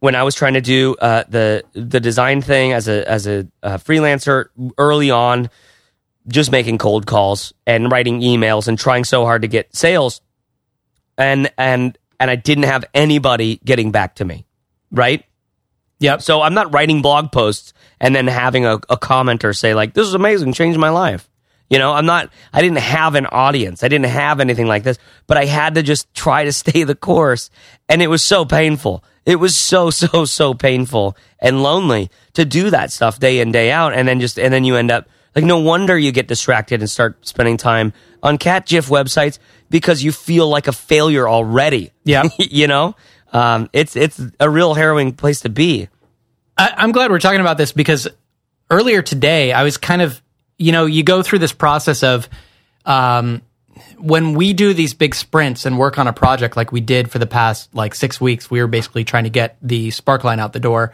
[0.01, 3.49] when I was trying to do uh, the the design thing as a as a
[3.63, 5.49] uh, freelancer early on,
[6.29, 10.21] just making cold calls and writing emails and trying so hard to get sales,
[11.17, 14.47] and and and I didn't have anybody getting back to me,
[14.91, 15.25] right?
[16.05, 16.21] Yep.
[16.21, 20.07] So I'm not writing blog posts and then having a, a commenter say like, "This
[20.07, 21.31] is amazing, changed my life."
[21.71, 22.31] You know, I'm not.
[22.53, 23.83] I didn't have an audience.
[23.83, 24.99] I didn't have anything like this.
[25.27, 27.49] But I had to just try to stay the course,
[27.89, 29.03] and it was so painful.
[29.25, 33.71] It was so so so painful and lonely to do that stuff day in day
[33.73, 36.81] out, and then just and then you end up like no wonder you get distracted
[36.81, 39.39] and start spending time on cat gif websites
[39.71, 41.93] because you feel like a failure already.
[42.05, 42.95] Yeah, you know,
[43.33, 45.89] um, it's it's a real harrowing place to be.
[46.57, 48.09] I, I'm glad we're talking about this because
[48.71, 50.21] earlier today I was kind of,
[50.59, 52.29] you know, you go through this process of
[52.85, 53.43] um,
[53.99, 57.19] when we do these big sprints and work on a project like we did for
[57.19, 60.61] the past like six weeks, we were basically trying to get the Sparkline out the
[60.61, 60.93] door.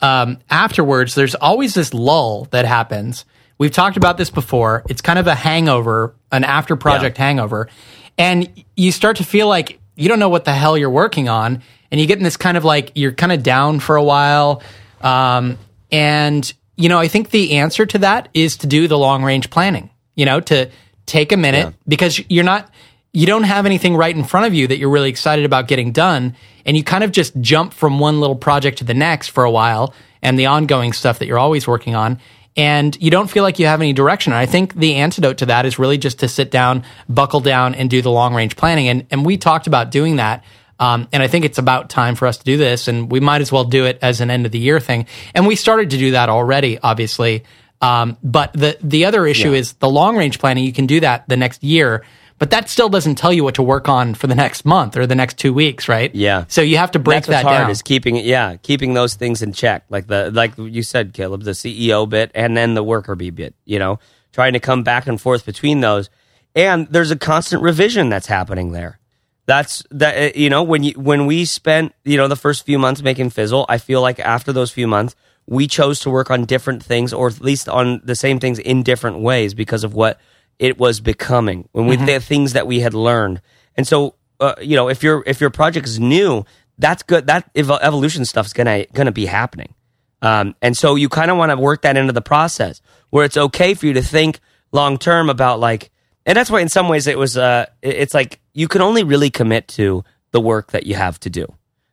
[0.00, 3.24] Um, afterwards, there's always this lull that happens.
[3.58, 4.84] We've talked about this before.
[4.88, 7.68] It's kind of a hangover, an after project hangover.
[8.16, 11.62] And you start to feel like you don't know what the hell you're working on.
[11.90, 14.62] And you get in this kind of like, you're kind of down for a while.
[15.00, 15.58] Um,
[15.90, 19.50] and, you know, I think the answer to that is to do the long range
[19.50, 20.70] planning, you know, to
[21.06, 22.70] take a minute because you're not,
[23.12, 25.92] you don't have anything right in front of you that you're really excited about getting
[25.92, 26.36] done.
[26.64, 29.50] And you kind of just jump from one little project to the next for a
[29.50, 32.20] while and the ongoing stuff that you're always working on.
[32.56, 34.32] And you don't feel like you have any direction.
[34.32, 37.74] And I think the antidote to that is really just to sit down, buckle down,
[37.74, 38.88] and do the long range planning.
[38.88, 40.44] And, and we talked about doing that.
[40.80, 43.42] Um, and I think it's about time for us to do this, and we might
[43.42, 45.06] as well do it as an end of the year thing.
[45.34, 47.44] And we started to do that already, obviously.
[47.82, 50.64] Um, but the the other issue is the long range planning.
[50.64, 52.04] You can do that the next year,
[52.38, 55.06] but that still doesn't tell you what to work on for the next month or
[55.06, 56.14] the next two weeks, right?
[56.14, 56.44] Yeah.
[56.48, 57.70] So you have to break That's that hard down.
[57.70, 58.24] is keeping it.
[58.24, 62.30] Yeah, keeping those things in check, like the like you said, Caleb, the CEO bit
[62.34, 63.54] and then the worker bee bit.
[63.66, 63.98] You know,
[64.32, 66.08] trying to come back and forth between those,
[66.54, 68.99] and there's a constant revision that's happening there.
[69.50, 72.78] That's that uh, you know when you when we spent you know the first few
[72.78, 76.44] months making Fizzle, I feel like after those few months we chose to work on
[76.44, 80.20] different things or at least on the same things in different ways because of what
[80.60, 83.42] it was becoming when we the things that we had learned.
[83.74, 86.44] And so uh, you know if your if your project is new,
[86.78, 87.26] that's good.
[87.26, 89.74] That ev- evolution stuff's gonna gonna be happening.
[90.22, 93.36] Um, and so you kind of want to work that into the process where it's
[93.36, 94.38] okay for you to think
[94.70, 95.90] long term about like,
[96.30, 99.30] and that's why in some ways it was, uh, it's like you can only really
[99.30, 101.46] commit to the work that you have to do.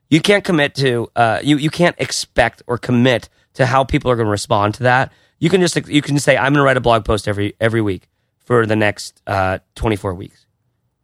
[0.09, 4.15] You can't commit to, uh, you, you can't expect or commit to how people are
[4.15, 5.11] going to respond to that.
[5.39, 7.81] You can just, you can say, I'm going to write a blog post every, every
[7.81, 10.47] week for the next, uh, 24 weeks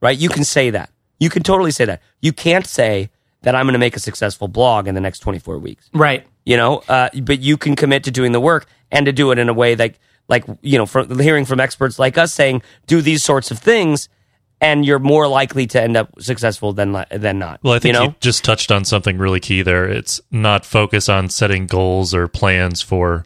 [0.03, 0.17] right?
[0.17, 0.91] You can say that.
[1.17, 2.01] You can totally say that.
[2.21, 3.09] You can't say
[3.43, 5.89] that I'm going to make a successful blog in the next 24 weeks.
[5.93, 6.27] right.
[6.45, 9.39] You know, uh, but you can commit to doing the work and to do it
[9.39, 9.95] in a way that,
[10.27, 14.09] like, you know, from hearing from experts like us saying, do these sorts of things,
[14.61, 17.59] and you're more likely to end up successful than than not.
[17.63, 19.85] Well, I think you you, know, just touched on something really key there.
[19.87, 23.25] It's not focus on setting goals or plans for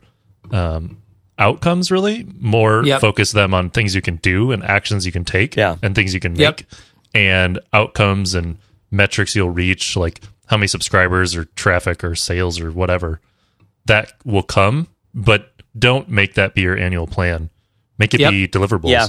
[0.52, 1.02] um,
[1.38, 2.26] outcomes, really.
[2.40, 3.02] More Yep.
[3.02, 5.76] focus them on things you can do and actions you can take Yeah.
[5.84, 6.60] and things you can Yep.
[6.62, 6.68] make
[7.14, 8.58] and outcomes and
[8.90, 13.20] metrics you'll reach, like how many subscribers or traffic or sales or whatever.
[13.86, 17.50] That will come, but don't make that be your annual plan.
[17.98, 18.32] Make it Yep.
[18.32, 18.90] be deliverables.
[18.90, 19.08] Yeah.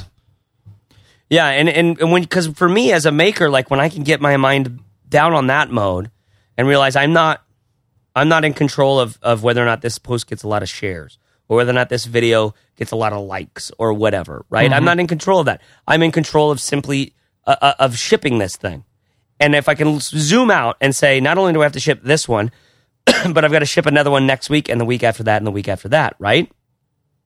[1.31, 4.03] Yeah, and and, and when because for me as a maker, like when I can
[4.03, 6.11] get my mind down on that mode
[6.57, 7.43] and realize I'm not
[8.17, 10.71] I'm not in control of of whether or not this post gets a lot of
[10.71, 14.67] shares or whether or not this video gets a lot of likes or whatever, right?
[14.67, 14.75] Mm-hmm.
[14.75, 15.61] I'm not in control of that.
[15.87, 17.15] I'm in control of simply
[17.47, 18.85] uh, uh, of shipping this thing.
[19.39, 22.01] And if I can zoom out and say, not only do I have to ship
[22.03, 22.51] this one,
[23.05, 25.47] but I've got to ship another one next week and the week after that and
[25.47, 26.51] the week after that, right?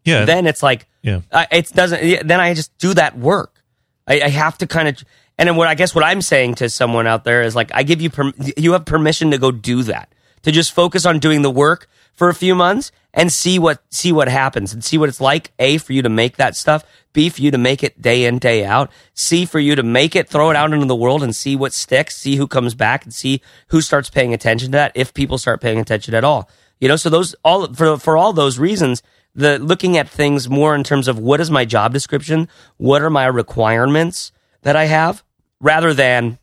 [0.05, 0.24] Yeah.
[0.24, 1.20] Then it's like, Yeah.
[1.30, 2.26] uh, it doesn't.
[2.26, 3.62] Then I just do that work.
[4.07, 5.03] I, I have to kind of,
[5.38, 7.82] and then what I guess what I'm saying to someone out there is like, I
[7.84, 11.42] give you, perm- you have permission to go do that, to just focus on doing
[11.42, 15.09] the work for a few months and see what see what happens and see what
[15.09, 15.53] it's like.
[15.59, 16.84] A for you to make that stuff.
[17.12, 18.90] B for you to make it day in day out.
[19.14, 21.72] C for you to make it, throw it out into the world and see what
[21.72, 22.16] sticks.
[22.16, 24.92] See who comes back and see who starts paying attention to that.
[24.94, 26.48] If people start paying attention at all,
[26.80, 26.96] you know.
[26.96, 29.03] So those all for for all those reasons
[29.35, 33.11] the looking at things more in terms of what is my job description, what are
[33.11, 35.22] my requirements that I have,
[35.61, 36.39] rather than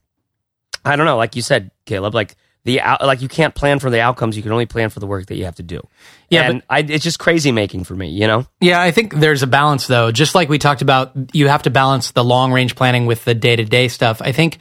[0.84, 2.36] I don't know, like you said, Caleb, like
[2.66, 5.08] the out, like you can't plan for the outcomes, you can only plan for the
[5.08, 5.82] work that you have to do.
[6.30, 8.46] Yeah, and I, it's just crazy making for me, you know.
[8.60, 10.12] Yeah, I think there's a balance though.
[10.12, 13.34] Just like we talked about, you have to balance the long range planning with the
[13.34, 14.22] day to day stuff.
[14.22, 14.60] I think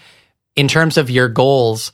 [0.55, 1.93] in terms of your goals,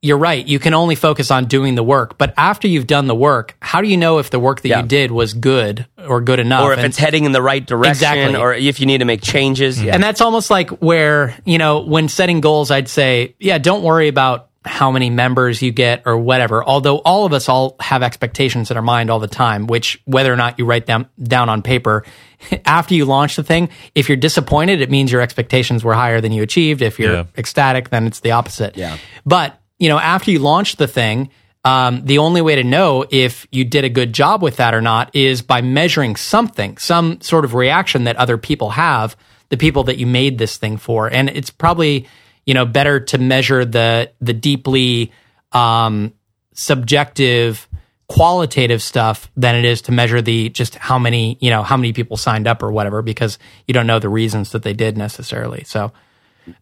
[0.00, 0.46] you're right.
[0.46, 2.18] You can only focus on doing the work.
[2.18, 4.80] But after you've done the work, how do you know if the work that Yeah.
[4.82, 6.62] you did was good or good enough?
[6.64, 8.36] Or if And- it's heading in the right direction, Exactly.
[8.36, 9.76] or if you need to make changes.
[9.76, 9.86] Mm-hmm.
[9.88, 9.94] Yeah.
[9.94, 14.06] And that's almost like where, you know, when setting goals, I'd say, yeah, don't worry
[14.08, 16.62] about how many members you get or whatever.
[16.62, 20.32] Although all of us all have expectations in our mind all the time, which whether
[20.32, 22.04] or not you write them down on paper,
[22.66, 26.32] after you launch the thing, if you're disappointed, it means your expectations were higher than
[26.32, 26.82] you achieved.
[26.82, 27.24] If you're Yeah.
[27.36, 28.76] ecstatic, then it's the opposite.
[28.76, 28.96] Yeah.
[29.24, 31.30] But, you know, after you launch the thing,
[31.64, 34.80] um, the only way to know if you did a good job with that or
[34.80, 39.16] not is by measuring something, some sort of reaction that other people have,
[39.48, 41.08] the people that you made this thing for.
[41.12, 42.06] And it's probably,
[42.46, 45.12] you know, better to measure the the deeply
[45.52, 46.12] um,
[46.54, 47.68] subjective
[48.08, 51.92] qualitative stuff than it is to measure the just how many you know how many
[51.92, 55.62] people signed up or whatever because you don't know the reasons that they did necessarily
[55.64, 55.92] so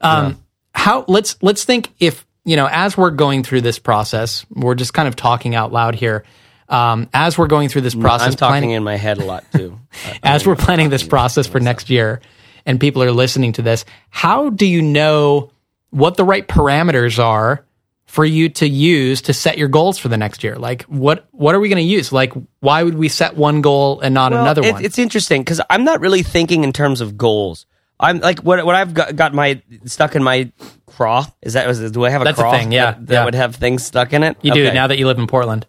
[0.00, 0.42] um
[0.74, 4.94] how let's let's think if you know as we're going through this process we're just
[4.94, 6.24] kind of talking out loud here
[6.70, 9.44] um as we're going through this process I'm talking planning- in my head a lot
[9.52, 9.78] too.
[10.22, 12.20] as we're planning this process for next year
[12.64, 15.50] and people are listening to this, how do you know
[15.90, 17.64] what the right parameters are
[18.06, 20.56] for you to use to set your goals for the next year?
[20.56, 22.10] Like what what are we going to use?
[22.12, 24.84] Like why would we set one goal and not Well, another it- one?
[24.84, 27.66] It's interesting because I'm not really thinking in terms of goals.
[27.98, 30.52] I'm like what what I've got, got my stuck in my
[30.86, 31.26] craw.
[31.42, 33.24] Is that was do I have a That's a thing, yeah, that, that yeah.
[33.24, 34.36] would have things stuck in it?
[34.42, 35.66] you do now that you live in Portland.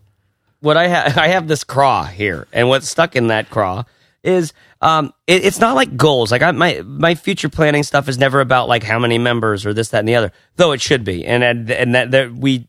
[0.59, 3.83] what I have I have this craw here, and what's stuck in that craw
[4.23, 4.51] is
[4.81, 6.31] um it, it's not like goals.
[6.31, 9.73] Like I, my my future planning stuff is never about like how many members or
[9.73, 12.67] this that and the other, though it should be, and and, and that, that we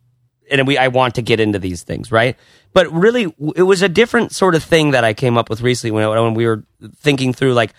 [0.50, 2.36] and we I want to get into these things, right?
[2.72, 5.90] But really, it was a different sort of thing that I came up with recently
[5.90, 6.64] when when we were
[6.96, 7.72] thinking through like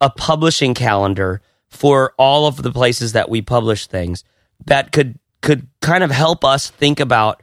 [0.00, 4.24] a publishing calendar for all of the places that we publish things
[4.66, 7.42] that could could kind of help us think about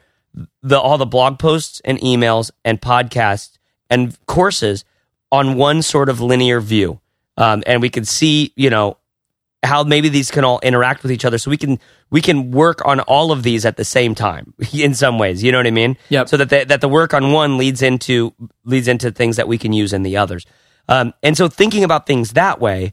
[0.62, 3.58] the all the blog posts and emails and podcasts
[3.90, 4.84] and courses
[5.32, 7.00] on one sort of linear view.
[7.36, 8.98] Um, and we could see you know
[9.64, 11.38] how maybe these can all interact with each other.
[11.38, 11.80] So we can
[12.10, 15.42] we can work on all of these at the same time in some ways.
[15.42, 15.96] You know what i mean?
[16.10, 16.28] Yep.
[16.28, 18.34] so that the, that the work on one leads into
[18.64, 20.44] leads into things that we can use in the others
[20.88, 22.92] um, and so thinking about things that way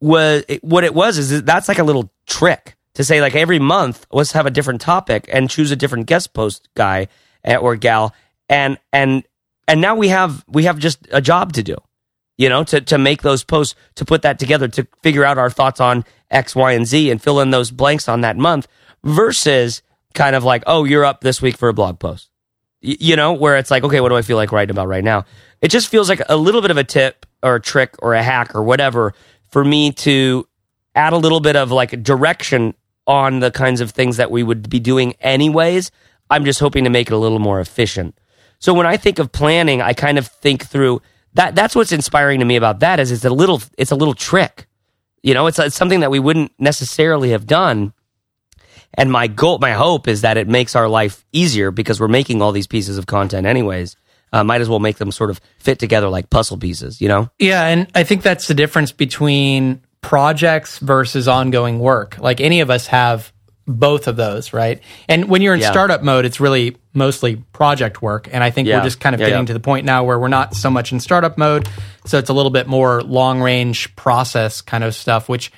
[0.00, 4.06] was what it was is that's like a little trick to say like every month
[4.12, 7.08] let's have a different topic and choose a different guest post guy
[7.44, 8.14] eh, or gal.
[8.48, 9.24] And and
[9.66, 11.76] and now we have we have just a job to do
[12.36, 15.50] you know to to make those posts to put that together to figure out our
[15.50, 18.66] thoughts on x y and z and fill in those blanks on that month
[19.02, 19.82] versus
[20.14, 22.30] kind of like oh you're up this week for a blog post
[22.84, 25.24] you know where it's like okay what do i feel like writing about right now?
[25.60, 28.22] It just feels like a little bit of a tip or a trick or a
[28.22, 29.14] hack or whatever
[29.50, 30.46] for me to
[30.94, 32.74] add a little bit of like direction
[33.06, 35.90] on the kinds of things that we would be doing anyways.
[36.30, 38.18] I'm just hoping to make it a little more efficient.
[38.58, 41.00] So when i think of planning i kind of think through
[41.34, 44.14] that that's what's inspiring to me about that is it's a little it's a little
[44.14, 44.66] trick.
[45.22, 47.94] You know it's, it's something that we wouldn't necessarily have done
[48.96, 52.42] and my goal, my hope is that it makes our life easier because we're making
[52.42, 53.96] all these pieces of content anyways.
[54.32, 57.30] Uh, might as well make them sort of fit together like puzzle pieces, you know?
[57.38, 62.18] Yeah, and I think that's the difference between projects versus ongoing work.
[62.18, 63.32] Like any of us have
[63.66, 64.80] both of those, right?
[65.08, 65.70] And when you're in Yeah.
[65.70, 68.28] startup mode, it's really mostly project work.
[68.30, 68.78] And I think Yeah.
[68.78, 70.92] we're just kind of Yeah, getting to the point now where we're not so much
[70.92, 71.68] in startup mode.
[72.04, 75.50] So it's a little bit more long range process kind of stuff, which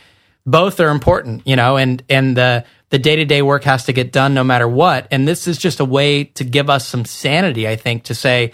[0.47, 3.93] both are important, you know, and, and the, the day to day work has to
[3.93, 5.09] get done no matter what.
[5.11, 8.53] And this is just a way to give us some sanity, I think, to say,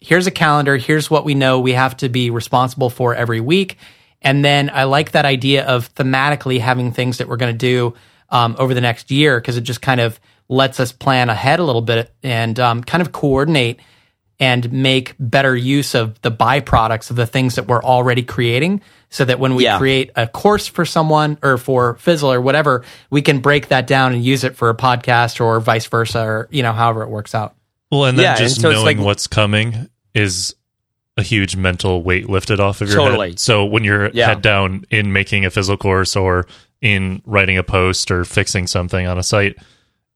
[0.00, 0.76] here's a calendar.
[0.76, 3.78] Here's what we know we have to be responsible for every week.
[4.22, 7.94] And then I like that idea of thematically having things that we're going to do
[8.30, 10.18] um, over the next year because it just kind of
[10.48, 13.80] lets us plan ahead a little bit and um, kind of coordinate
[14.40, 18.80] and make better use of the byproducts of the things that we're already creating
[19.10, 19.78] so that when we Yeah.
[19.78, 24.12] create a course for someone or for Fizzle or whatever, we can break that down
[24.12, 27.34] and use it for a podcast or vice versa or, you know, however it works
[27.34, 27.54] out.
[27.90, 30.54] Well, and then Yeah, and just so knowing like- what's coming is
[31.16, 33.28] a huge mental weight lifted off of your Totally.
[33.30, 33.38] head.
[33.38, 34.28] So when you're Yeah.
[34.28, 36.46] head down in making a physical course or
[36.82, 39.56] in writing a post or fixing something on a site,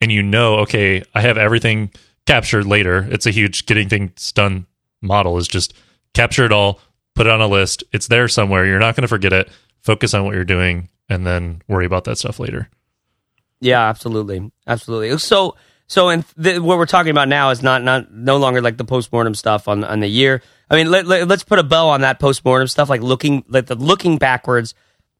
[0.00, 1.90] and you know, okay, I have everything
[2.26, 3.06] captured later.
[3.10, 4.66] It's a huge getting things done
[5.00, 5.72] model is just
[6.14, 6.80] capture it all,
[7.18, 7.82] put it on a list.
[7.92, 8.64] It's there somewhere.
[8.64, 9.50] You're not going to forget it.
[9.82, 12.70] Focus on what you're doing and then worry about that stuff later.
[13.60, 15.18] Yeah, absolutely, absolutely.
[15.18, 15.56] So,
[15.88, 18.84] so, and th- what we're talking about now is not not no longer like the
[18.84, 20.42] postmortem stuff on on the year.
[20.70, 23.66] I mean, let, let, us put a bow on that postmortem stuff, like looking like
[23.66, 24.74] the looking backwards.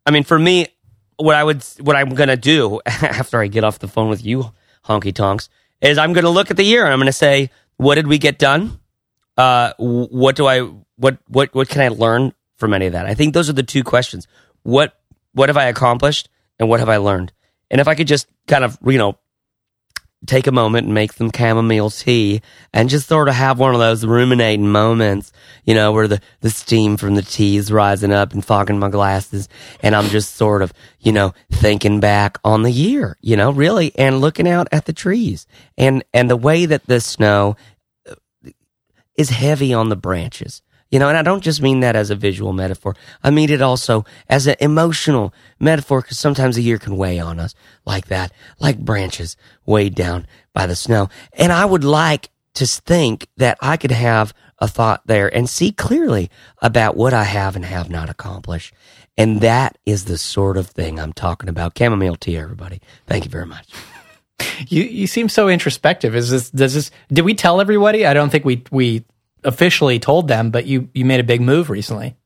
[0.07, 0.69] I mean, for me,
[1.17, 4.53] what I would what I'm gonna do after I get off the phone with you,
[4.85, 5.49] honky tonks,
[5.81, 8.39] is I'm gonna look at the year and I'm gonna say, what did we get
[8.39, 8.79] done?
[9.37, 10.69] Uh, what do I
[10.99, 13.07] what what what can I learn from any of that?
[13.07, 14.27] I think those are the two questions.
[14.63, 14.99] What
[15.33, 16.29] what have I accomplished
[16.59, 17.33] and what have I learned?
[17.71, 19.19] And if I could just kind of, you know,
[20.27, 22.43] take a moment and make some chamomile tea
[22.73, 25.33] and just sort of have one of those ruminating moments,
[25.65, 28.89] you know, where the, the steam from the tea is rising up and fogging my
[28.89, 29.49] glasses.
[29.81, 33.97] And I'm just sort of, you know, thinking back on the year, you know, really,
[33.97, 35.47] and looking out at the trees
[35.77, 37.57] and, and the way that the snow
[38.09, 38.15] uh,
[39.17, 40.63] is heavy on the branches.
[40.91, 42.97] You know, and I don't just mean that as a visual metaphor.
[43.23, 47.39] I mean it also as an emotional metaphor because sometimes a year can weigh on
[47.39, 49.37] us like that, like branches
[49.67, 51.09] weighed down by the snow.
[51.35, 55.73] And I would like to think that I could have a thought there and see
[55.73, 56.31] clearly
[56.61, 58.75] about what I have and have not accomplished.
[59.17, 61.77] And that is the sort of thing I'm talking about.
[61.77, 62.81] Chamomile tea, everybody.
[63.07, 63.69] Thank you very much.
[64.69, 66.15] You you seem so introspective.
[66.15, 68.07] Is this does this did we tell everybody?
[68.07, 69.05] I don't think we we
[69.45, 72.17] officially told them, but you you made a big move recently.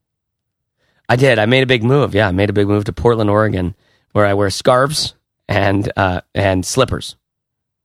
[1.09, 1.39] I did.
[1.39, 2.15] I made a big move.
[2.15, 3.75] Yeah, I made a big move to Portland, Oregon,
[4.13, 5.15] where I wear scarves
[5.49, 7.17] and uh, and slippers.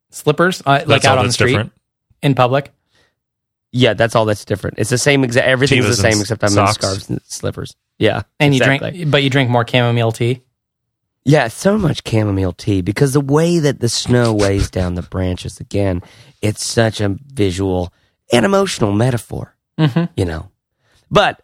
[0.09, 1.73] Slippers, uh, like out all on the street different.
[2.21, 2.71] in public.
[3.73, 4.79] Yeah, that's all that's different.
[4.79, 5.45] It's the same exact.
[5.47, 6.69] Everything's the Chivas and same except I'm socks.
[6.77, 7.75] in scarves and slippers.
[7.99, 8.91] Yeah, And you exactly.
[8.91, 10.41] drink, but you drink more chamomile tea.
[11.25, 15.59] Yeah, so much chamomile tea because the way that the snow weighs down the branches
[15.59, 16.01] again,
[16.41, 17.91] it's such a visual
[18.31, 19.53] and emotional metaphor.
[19.79, 20.05] Mm-hmm.
[20.15, 20.49] you know.
[21.11, 21.43] But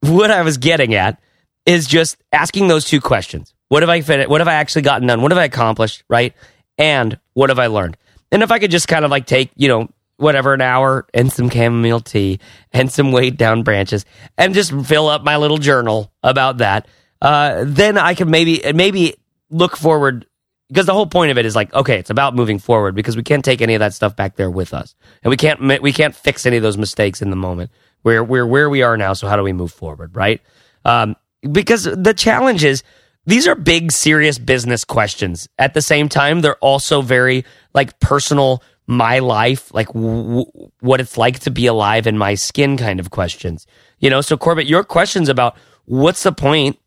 [0.00, 1.20] what I was getting at
[1.66, 3.54] is just asking those two questions.
[3.68, 4.28] What have I fit?
[4.28, 5.22] What have I actually gotten done?
[5.22, 6.02] What have I accomplished?
[6.08, 6.34] Right?
[6.78, 7.96] And what have I learned?
[8.32, 11.32] And if I could just kind of like take, you know, whatever an hour and
[11.32, 12.40] some chamomile tea
[12.72, 14.04] and some weighed down branches
[14.36, 16.88] and just fill up my little journal about that,
[17.22, 19.14] uh, then I could maybe maybe
[19.50, 20.26] look forward
[20.74, 23.22] because the whole point of it is like okay it's about moving forward because we
[23.22, 24.96] can't take any of that stuff back there with us.
[25.22, 27.70] And we can't we can't fix any of those mistakes in the moment.
[28.02, 30.42] We're we're where we are now so how do we move forward right?
[30.84, 31.14] Um,
[31.50, 32.82] because the challenge is
[33.24, 35.48] these are big serious business questions.
[35.58, 40.44] At the same time they're also very like personal my life like w-
[40.80, 43.64] what it's like to be alive in my skin kind of questions.
[44.00, 46.80] You know so corbett your questions about what's the point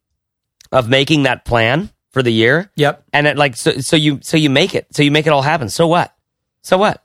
[0.73, 2.71] of making that plan for the year.
[2.75, 3.03] Yep.
[3.13, 4.87] and it like so so you so you make it.
[4.91, 5.69] So you make it all happen.
[5.69, 6.15] So what?
[6.61, 7.03] So what?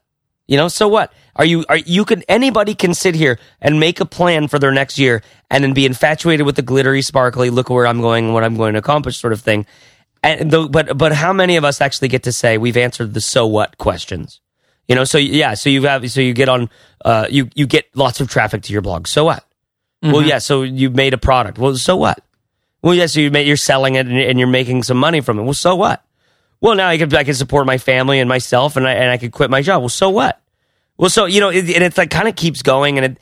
[0.48, 1.12] You know so what?
[1.36, 4.72] Are you are you can anybody can sit here and make a plan for their
[4.72, 8.44] next year and then be infatuated with the glittery sparkly look where i'm going what
[8.44, 9.66] i'm going to accomplish sort of thing.
[10.22, 13.20] And the, but but how many of us actually get to say we've answered the
[13.20, 14.40] so what questions?
[14.88, 16.68] You know so yeah so you have so you get on
[17.04, 19.06] uh you you get lots of traffic to your blog.
[19.06, 19.44] So what?
[20.02, 21.58] Well yeah so you made a product.
[21.58, 22.22] Well so what
[22.82, 25.42] well, yes, you may, you're selling it and, you're making some money from it.
[25.44, 26.04] Well, so what?
[26.60, 29.18] Well, now I could I can support my family and myself, and I and I
[29.18, 29.82] could quit my job.
[29.82, 30.40] Well, so what?
[30.96, 33.18] Well, so you know, it, and it's like kind of keeps going, and it,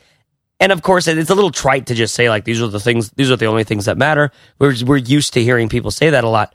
[0.59, 3.11] and of course, it's a little trite to just say like these are the things,
[3.13, 4.31] these are the only things that matter.
[4.59, 6.55] We're we're used to hearing people say that a lot,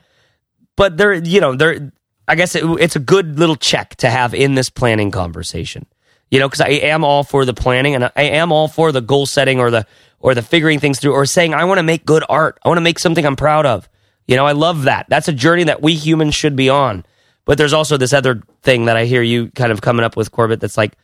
[0.76, 1.92] but they're you know they're
[2.28, 5.88] I guess it, it's a good little check to have in this planning conversation.
[6.32, 9.02] You know, because I am all for the planning and I am all for the
[9.02, 9.86] goal setting or the
[10.26, 12.58] or the figuring things through or saying I want to make good art.
[12.66, 13.88] I want to make something I'm proud of.
[14.28, 15.06] You know, I love that.
[15.08, 17.06] That's a journey that we humans should be on.
[17.46, 20.32] But there's also this other thing that I hear you kind of coming up with,
[20.32, 20.62] Corbett.
[20.62, 20.98] That's like,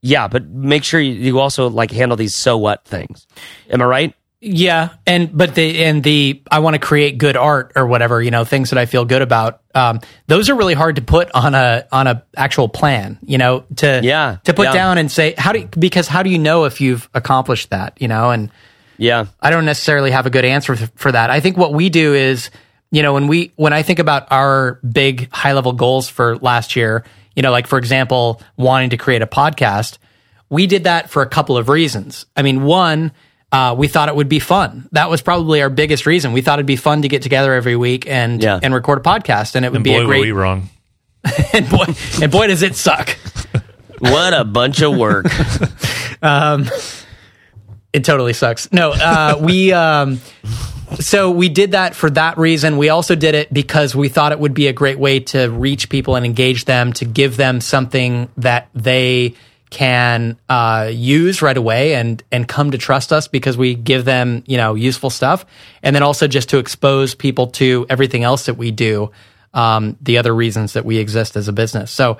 [0.00, 3.26] yeah, but make sure you, also like handle these so what things.
[3.68, 4.14] Am I right?
[4.42, 8.30] Yeah, and but the and the I want to create good art or whatever you
[8.30, 9.60] know things that I feel good about.
[9.74, 13.18] Um, those are really hard to put on a on a actual plan.
[13.22, 14.72] You know to Yeah, to put yeah.
[14.72, 18.00] down and say how do you, because how do you know if you've accomplished that?
[18.00, 18.50] You know, and
[18.96, 19.26] Yeah.
[19.42, 21.28] I don't necessarily have a good answer for that.
[21.28, 22.48] I think what we do is,
[22.90, 26.76] you know, when we when I think about our big high level goals for last
[26.76, 27.04] year,
[27.36, 29.98] you know, like for example, wanting to create a podcast,
[30.48, 32.24] we did that for a couple of reasons.
[32.34, 33.12] I mean, one,
[33.52, 34.88] uh, we thought it would be fun.
[34.92, 36.32] That was probably our biggest reason.
[36.32, 38.60] We thought it'd be fun to get together every week and Yeah.
[38.62, 40.20] and record a podcast, and it would And be boy, a were great.
[40.22, 40.68] we wrong.
[41.52, 41.84] and boy,
[42.22, 43.16] and boy, does it suck.
[43.98, 45.26] What a bunch of work.
[47.92, 48.72] It totally sucks.
[48.72, 50.20] No, uh, we um,
[51.00, 52.76] so we did that for that reason.
[52.76, 55.88] We also did it because we thought it would be a great way to reach
[55.88, 59.34] people and engage them, to give them something that they
[59.70, 64.42] can uh, use right away and and come to trust us because we give them
[64.46, 65.46] you know useful stuff,
[65.82, 69.10] and then also just to expose people to everything else that we do,
[69.54, 71.90] um, the other reasons that we exist as a business.
[71.90, 72.18] So.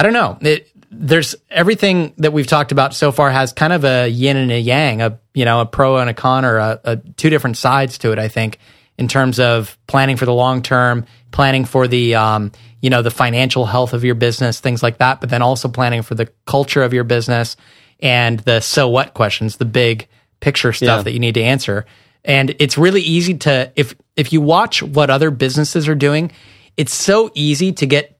[0.00, 0.38] I don't know.
[0.42, 4.50] It, there's everything that we've talked about so far has kind of a yin and
[4.50, 7.56] a yang, a you know a pro and a con, or a, a two different
[7.56, 8.18] sides to it.
[8.18, 8.58] I think
[8.96, 13.10] in terms of planning for the long term, planning for the um, you know the
[13.10, 16.82] financial health of your business, things like that, but then also planning for the culture
[16.82, 17.56] of your business
[18.00, 20.08] and the so what questions, the big
[20.40, 21.02] picture stuff Yeah.
[21.02, 21.84] that you need to answer.
[22.24, 26.30] And it's really easy to if if you watch what other businesses are doing,
[26.76, 28.18] it's so easy to get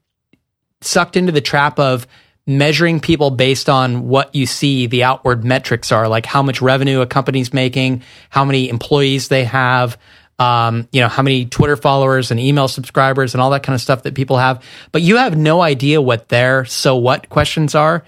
[0.81, 2.07] sucked into the trap of
[2.47, 7.01] measuring people based on what you see the outward metrics are like how much revenue
[7.01, 9.99] a company's making how many employees they have
[10.39, 13.81] um, you know how many twitter followers and email subscribers and all that kind of
[13.81, 18.03] stuff that people have but you have no idea what their so what questions are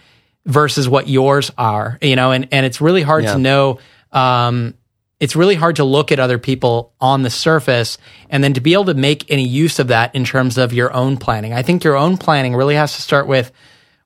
[0.45, 3.33] versus what yours are you know and, and it's really hard Yeah.
[3.33, 3.79] to know
[4.11, 4.73] um,
[5.19, 8.73] it's really hard to look at other people on the surface and then to be
[8.73, 11.53] able to make any use of that in terms of your own planning.
[11.53, 13.51] I think your own planning really has to start with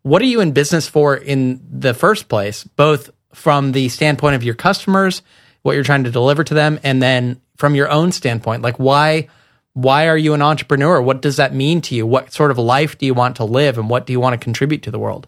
[0.01, 4.43] what are you in business for in the first place, both from the standpoint of
[4.43, 5.21] your customers,
[5.61, 9.27] what you're trying to deliver to them, and then from your own standpoint, like why
[9.73, 11.01] why are you an entrepreneur?
[11.01, 12.05] What does that mean to you?
[12.07, 14.43] What sort of life do you want to live and what do you want to
[14.43, 15.27] contribute to the world?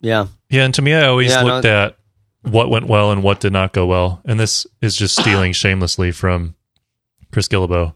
[0.00, 0.26] Yeah.
[0.48, 1.96] Yeah, and to me, I always Yeah, no- looked at
[2.42, 6.10] what went well and what did not go well, and this is just stealing shamelessly
[6.10, 6.54] from
[7.30, 7.94] Chris Guillebeau,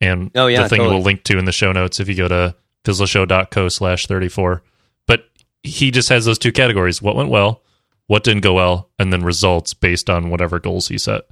[0.00, 0.96] and Oh, yeah, the thing totally.
[0.96, 4.62] we'll link to in the show notes if you go to fizzleshow.co slash thirty four.
[5.06, 5.24] But
[5.62, 7.62] he just has those two categories: what went well,
[8.06, 11.22] what didn't go well, and then results based on whatever goals he set.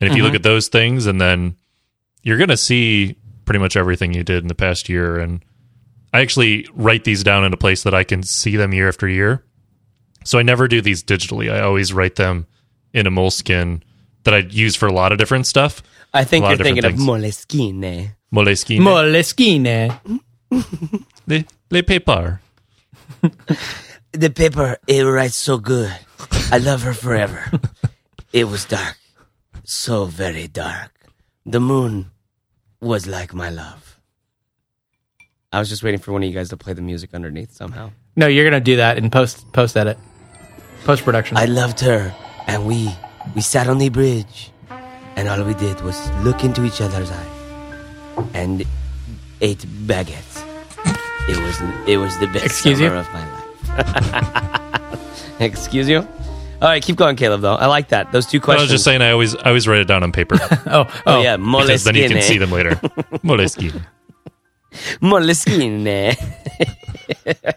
[0.00, 0.26] And if you Mm-hmm.
[0.26, 1.56] look at those things, and then
[2.22, 5.18] you're going to see pretty much everything you did in the past year.
[5.18, 5.44] And
[6.12, 9.08] I actually write these down in a place that I can see them year after
[9.08, 9.44] year.
[10.24, 11.52] So I never do these digitally.
[11.52, 12.46] I always write them
[12.92, 13.82] in a moleskin
[14.24, 15.82] that I use for a lot of different stuff.
[16.12, 18.10] I think you're of thinking of Moleskine.
[18.34, 18.80] Moleskine.
[18.80, 20.20] Moleskine.
[21.26, 22.40] les, les paper.
[24.12, 25.92] The paper, it writes so good.
[26.50, 27.44] I love her forever.
[28.32, 28.96] it was dark.
[29.72, 30.90] So very dark.
[31.46, 32.10] The moon
[32.80, 34.00] was like my love.
[35.52, 37.92] I was just waiting for one of you guys to play the music underneath somehow.
[38.16, 39.96] No, you're gonna do that in post post edit,
[40.82, 41.36] post production.
[41.36, 42.12] I loved her,
[42.48, 42.90] and we
[43.36, 44.50] we sat on the bridge,
[45.14, 48.64] and all we did was look into each other's eyes and
[49.40, 50.42] ate baguettes.
[51.28, 53.00] It was it was the best Excuse summer you?
[53.00, 53.24] of my
[54.98, 55.40] life.
[55.40, 56.08] Excuse you.
[56.60, 57.40] All right, keep going, Caleb.
[57.40, 58.12] Though I like that.
[58.12, 58.62] Those two questions.
[58.62, 61.02] I was just saying I always I always write it down on paper oh, Oh,
[61.06, 62.70] oh, yeah, because then you can see them later.
[63.24, 63.82] Moleskine.
[65.00, 66.16] Moleskine.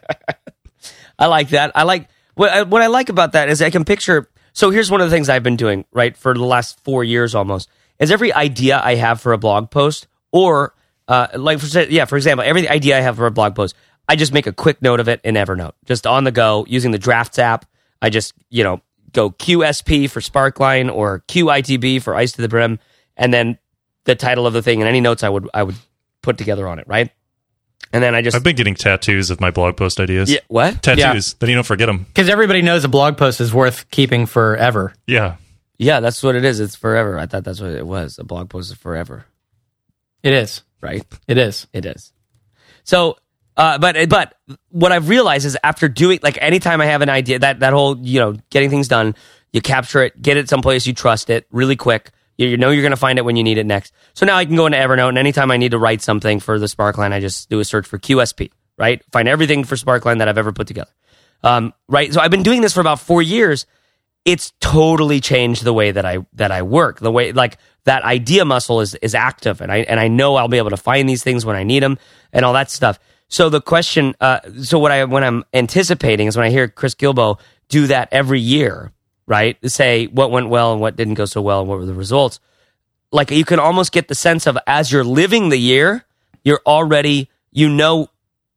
[1.20, 1.74] I like that.
[1.76, 4.30] I like what I, what I like about that is I can picture.
[4.54, 7.36] So here's one of the things I've been doing right for the last four years
[7.36, 7.70] almost.
[8.00, 10.74] Is every idea I have for a blog post, or
[11.10, 13.76] uh, like for yeah, for example, every idea I have for a blog post,
[14.08, 16.92] I just make a quick note of it in Evernote, just on the go using
[16.92, 17.66] the Drafts app.
[18.02, 18.82] I just you know
[19.14, 22.80] go QSP for Sparkline or QITB for Ice to the Brim,
[23.16, 23.58] and then
[24.06, 25.76] the title of the thing and any notes I would I would
[26.22, 27.10] put together on it, right?
[27.92, 30.32] And then I just I've been getting tattoos of my blog post ideas.
[30.32, 30.82] yeah, what?
[30.82, 31.36] Tattoos.
[31.36, 32.00] Then you don't forget them.
[32.00, 34.94] because everybody knows a blog post is worth keeping forever.
[35.06, 35.36] Yeah.
[35.78, 36.60] Yeah, that's what it is.
[36.60, 37.20] It's forever.
[37.20, 38.18] I thought that's what it was.
[38.20, 39.26] A blog post is forever,
[40.24, 40.62] It is.
[40.82, 41.04] right?
[41.28, 41.68] It is.
[41.74, 42.14] It is.
[42.84, 43.18] So,
[43.58, 44.36] uh, but but
[44.70, 47.98] what I've realized is after doing like anytime I have an idea that that whole
[48.00, 49.16] you know getting things done,
[49.52, 52.12] you capture it, get it someplace you trust it really quick.
[52.38, 53.94] You, you know you're going to find it when you need it next.
[54.14, 56.58] So now I can go into Evernote and anytime I need to write something for
[56.58, 58.52] the Sparkline, I just do a search for QSP.
[58.76, 60.90] Right, find everything for Sparkline that I've ever put together.
[61.44, 62.12] Um, right.
[62.12, 63.68] So I've been doing this for about four years,
[64.26, 67.00] it's totally changed the way that I that I work.
[67.00, 70.48] The way like that idea muscle is is active, and I and I know I'll
[70.48, 71.98] be able to find these things when I need them
[72.32, 73.00] and all that stuff.
[73.34, 76.94] So the question, uh, so what I when I'm anticipating is when I hear Chris
[76.94, 78.92] Guillebeau do that every year,
[79.26, 79.58] right?
[79.68, 82.40] Say what went well and what didn't go so well, and what were the results.
[83.12, 86.06] Like you can almost get the sense of as you're living the year,
[86.44, 88.08] you're already you know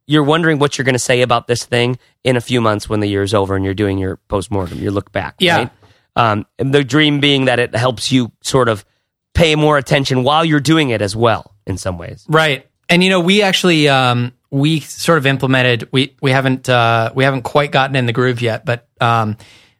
[0.06, 3.00] you're wondering what you're going to say about this thing in a few months when
[3.00, 5.36] the year's over and you're doing your postmortem, you look back.
[5.38, 5.56] Yeah.
[5.56, 5.70] Right?
[6.16, 8.84] Um, and the dream being that it helps you sort of
[9.32, 12.26] pay more attention while you're doing it as well in some ways.
[12.28, 12.66] Right.
[12.88, 17.24] And you know, we actually um, we sort of implemented we we haven't uh, we
[17.24, 19.36] haven't quite gotten in the groove yet, but um,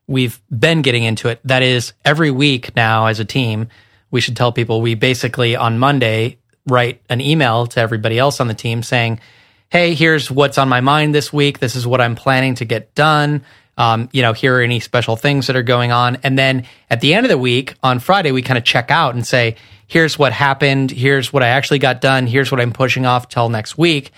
[0.07, 1.40] we've been getting into it.
[1.44, 3.68] That is every week now as a team,
[4.11, 8.48] we should tell people we basically on Monday write an email to everybody else on
[8.48, 9.20] the team saying,
[9.68, 11.61] "Hey, here's what's on my mind this week.
[11.61, 13.42] This is what I'm planning to get done."
[13.77, 16.16] Um, you know, here are any special things that are going on.
[16.22, 19.14] And then at the end of the week on Friday, we kind of check out
[19.14, 19.57] and say,
[19.87, 20.91] here's what happened.
[20.91, 22.27] Here's what I actually got done.
[22.27, 24.12] Here's what I'm pushing off till next week.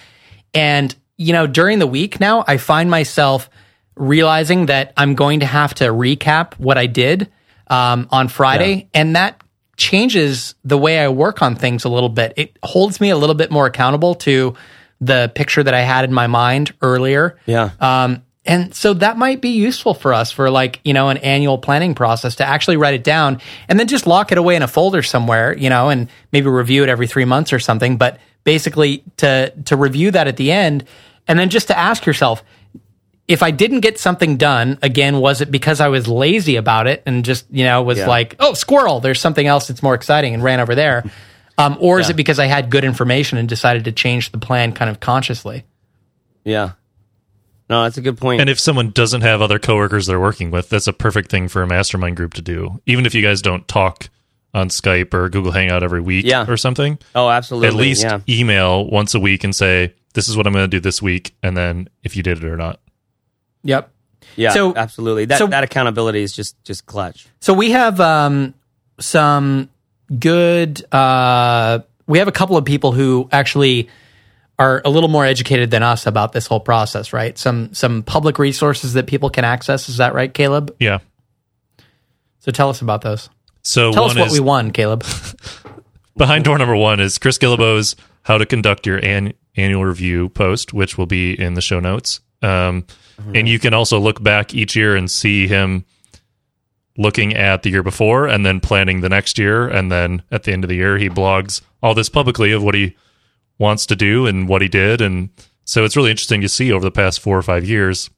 [0.54, 3.50] And, you know, during the week now, I find myself
[3.96, 7.28] realizing that I'm going to have to recap what I did
[7.66, 8.74] um, on Friday.
[8.74, 9.00] Yeah.
[9.00, 9.42] And that
[9.76, 12.32] changes the way I work on things a little bit.
[12.36, 14.54] It holds me a little bit more accountable to
[15.00, 17.38] the picture that I had in my mind earlier.
[17.46, 17.70] Yeah.
[17.80, 21.58] Um, and so that might be useful for us for like, you know, an annual
[21.58, 24.66] planning process to actually write it down and then just lock it away in a
[24.68, 27.98] folder somewhere, you know, and maybe review it every three months or something.
[27.98, 30.84] But basically to, to review that at the end
[31.28, 32.42] and then just to ask yourself,
[33.28, 37.02] if I didn't get something done, again, was it because I was lazy about it
[37.04, 38.08] and just, you know, was Yeah.
[38.08, 41.04] like, oh, squirrel, there's something else that's more exciting and ran over there?
[41.58, 44.72] Um, or is it because I had good information and decided to change the plan
[44.72, 45.64] kind of consciously?
[46.44, 46.74] Yeah.
[47.70, 48.40] No, that's a good point.
[48.40, 51.62] And if someone doesn't have other coworkers they're working with, that's a perfect thing for
[51.62, 52.80] a mastermind group to do.
[52.86, 54.08] Even if you guys don't talk
[54.54, 56.46] on Skype or Google Hangout every week Yeah.
[56.48, 57.68] or something, oh, absolutely.
[57.68, 58.20] at least yeah.
[58.28, 61.34] email once a week and say, "This is what I'm going to do this week,"
[61.42, 62.80] and then if you did it or not.
[63.64, 63.90] Yep.
[64.36, 65.26] Yeah, So- absolutely.
[65.26, 67.26] That so- that accountability is just just clutch.
[67.40, 68.54] So we have um,
[68.98, 69.68] some
[70.18, 70.82] good.
[70.92, 73.88] Uh, we have a couple of people who actually
[74.58, 77.38] are a little more educated than us about this whole process, right?
[77.38, 79.88] Some some public resources that people can access.
[79.88, 80.74] Is that right, Caleb?
[80.80, 80.98] Yeah.
[82.40, 83.28] So tell us about those.
[83.62, 85.04] So Tell one us what is we won, Caleb.
[86.16, 90.72] behind door number one is Chris Guillebeau's "How to Conduct Your an- Annual Review" post,
[90.72, 92.20] which will be in the show notes.
[92.42, 92.84] Um,
[93.34, 95.84] And you can also look back each year and see him
[96.96, 99.68] looking at the year before and then planning the next year.
[99.68, 102.74] And then at the end of the year, he blogs all this publicly of what
[102.76, 102.96] he
[103.58, 105.00] wants to do and what he did.
[105.00, 105.30] And
[105.64, 108.10] so it's really interesting to see over the past four or five years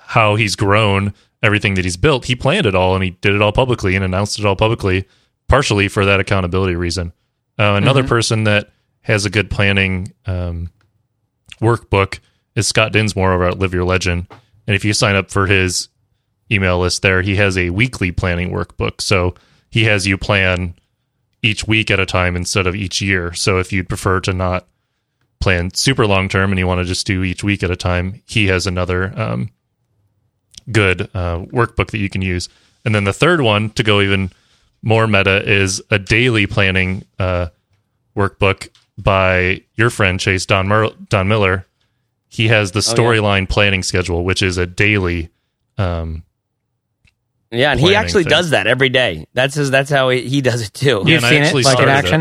[0.00, 2.26] how he's grown everything that he's built.
[2.26, 5.06] He planned it all and he did it all publicly and announced it all publicly,
[5.48, 7.12] partially for that accountability reason.
[7.58, 8.70] Uh, another person that
[9.02, 10.70] has a good planning um,
[11.60, 12.20] workbook
[12.54, 14.26] is Scott Dinsmore over at Live Your Legend.
[14.66, 15.88] And if you sign up for his
[16.50, 19.00] email list there, he has a weekly planning workbook.
[19.00, 19.34] So
[19.70, 20.74] he has you plan
[21.42, 23.32] each week at a time instead of each year.
[23.32, 24.66] So if you'd prefer to not
[25.40, 28.22] plan super long term and you want to just do each week at a time,
[28.26, 29.50] he has another um,
[30.70, 32.48] good uh, workbook that you can use.
[32.84, 34.30] And then the third one to go even
[34.82, 37.48] more meta is a daily planning uh,
[38.16, 41.66] workbook by your friend Chase Don, Mer- Don Miller.
[42.28, 45.30] He has the storyline planning schedule, which is a daily.
[45.78, 46.24] Um,
[47.50, 48.30] Yeah, and he actually thing.
[48.30, 49.26] does that every day.
[49.32, 49.70] That's his.
[49.70, 51.02] That's how he, he does it too.
[51.06, 52.20] Yeah, You've seen it like in action.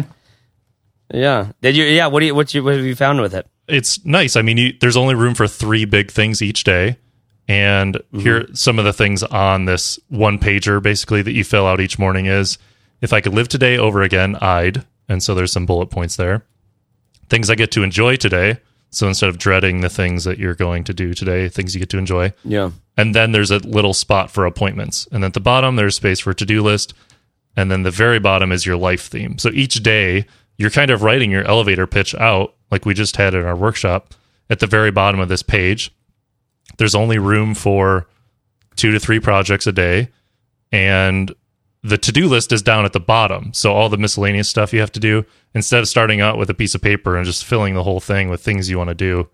[1.12, 1.18] it.
[1.18, 1.52] Yeah.
[1.62, 1.86] Did you?
[1.86, 2.08] Yeah.
[2.08, 2.36] What do you?
[2.36, 2.64] What you?
[2.64, 3.48] What have you found with it?
[3.68, 4.36] it's nice.
[4.36, 6.98] I mean, you, there's only room for three big things each day.
[7.48, 8.20] And mm-hmm.
[8.20, 12.00] here, some of the things on this one pager basically that you fill out each
[12.00, 12.58] morning is
[13.02, 14.86] if I could live today over again, I'd.
[15.08, 16.46] And so there's some bullet points there.
[17.30, 18.60] Things I get to enjoy today.
[18.90, 21.90] So instead of dreading the things that you're going to do today, things you get
[21.90, 22.34] to enjoy.
[22.44, 22.72] Yeah.
[22.96, 25.08] And then there's a little spot for appointments.
[25.12, 26.94] And at the bottom, there's space for to do list.
[27.56, 29.38] And then the very bottom is your life theme.
[29.38, 30.26] So each day,
[30.58, 34.14] you're kind of writing your elevator pitch out, like we just had in our workshop.
[34.50, 35.94] At the very bottom of this page,
[36.78, 38.08] there's only room for
[38.76, 40.10] two to three projects a day.
[40.72, 41.34] And
[41.88, 43.54] the to do list is down at the bottom.
[43.54, 45.26] So all the miscellaneous stuff you have to do,
[45.56, 48.30] instead of starting out with a piece of paper and just filling the whole thing
[48.30, 49.30] with things you want to do,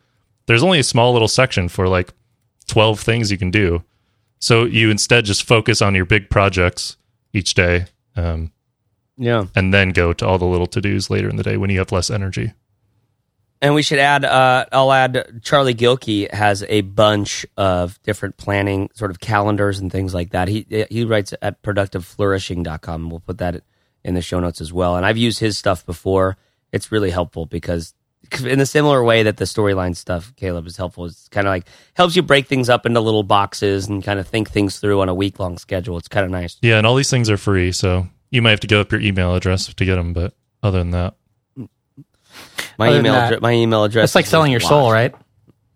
[0.46, 2.14] there's only a small little section for like
[2.68, 3.84] 12 things you can do.
[4.40, 6.98] So you instead just focus on your big projects
[7.34, 7.86] each day
[8.16, 8.52] um,
[9.18, 9.46] Yeah.
[9.56, 11.80] and then go to all the little to dos later in the day when you
[11.80, 12.54] have less energy.
[13.64, 18.90] And we should add, uh, I'll add, Charlie Gilkey has a bunch of different planning
[18.94, 20.50] sort of calendars and things like that.
[20.50, 23.10] He he writes at productiveflourishing.com.
[23.10, 23.64] We'll put that
[24.04, 24.98] in the show notes as well.
[24.98, 26.36] And I've used his stuff before.
[26.74, 27.94] It's really helpful because
[28.44, 31.06] in a similar way that the storyline stuff, Caleb, is helpful.
[31.06, 34.28] It's kind of like helps you break things up into little boxes and kind of
[34.28, 35.98] think things through on a week long schedule.
[35.98, 36.58] It's kind of nice.
[36.62, 39.00] Yeah, and all these things are free, so you might have to give up your
[39.00, 40.12] email address to get them.
[40.12, 41.16] But other than that,
[42.78, 44.10] My Other email, that, my email address.
[44.10, 45.14] It's like selling your soul, right?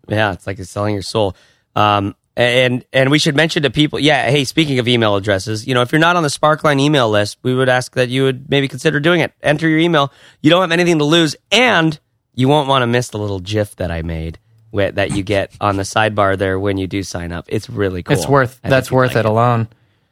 [0.08, 1.36] Yeah, it's like it's selling your soul.
[1.76, 4.30] Um, and and we should mention to people, yeah.
[4.30, 7.38] Hey, speaking of email addresses, you know, if you're not on the Sparkline email list,
[7.42, 9.32] we would ask that you would maybe consider doing it.
[9.42, 10.12] Enter your email.
[10.40, 11.98] You don't have anything to lose, and
[12.34, 14.38] you won't want to miss the little GIF that I made
[14.70, 17.46] wi- that you get on the sidebar there when you do sign up.
[17.48, 18.16] It's really cool.
[18.16, 19.68] It's worth I that's worth like it alone.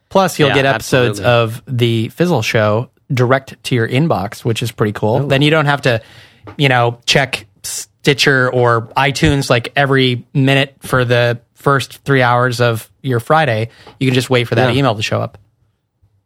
[0.09, 1.65] Plus, you'll Yeah, get episodes absolutely.
[1.69, 5.27] of the Fizzle Show direct to your inbox, which is pretty cool.
[5.27, 6.01] Then you don't have to,
[6.57, 12.89] you know, check Stitcher or iTunes like every minute for the first three hours of
[13.01, 13.69] your Friday.
[13.99, 14.79] You can just wait for that Yeah.
[14.79, 15.37] email to show up.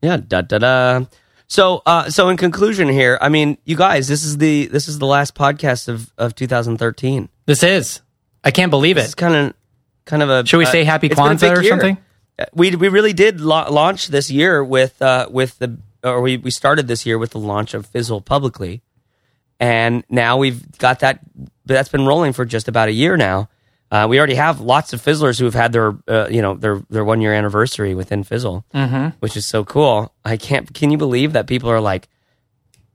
[0.01, 1.05] Yeah, da da da.
[1.47, 4.99] So, uh, so in conclusion here, I mean, you guys, this is the this is
[4.99, 7.29] the last podcast of of 2013.
[7.45, 8.01] This is.
[8.43, 9.07] I can't believe It's it.
[9.09, 9.53] It's kind of
[10.05, 10.45] kind of a.
[10.45, 11.71] Should we uh, say Happy it's been a Kwanzaa or year.
[11.71, 11.97] something?
[12.39, 16.37] Uh, We we really did la- launch this year with uh with the or we
[16.37, 18.81] we started this year with the launch of Fizzle publicly,
[19.61, 21.19] and now we've got that
[21.65, 23.47] that's been rolling for just about a year now.
[23.91, 26.81] Uh, we already have lots of Fizzlers who have had their uh, you know their
[26.89, 29.15] their one year anniversary within Fizzle, mm-hmm.
[29.19, 30.11] which is so cool.
[30.25, 30.73] I can't.
[30.73, 32.07] Can you believe that people are like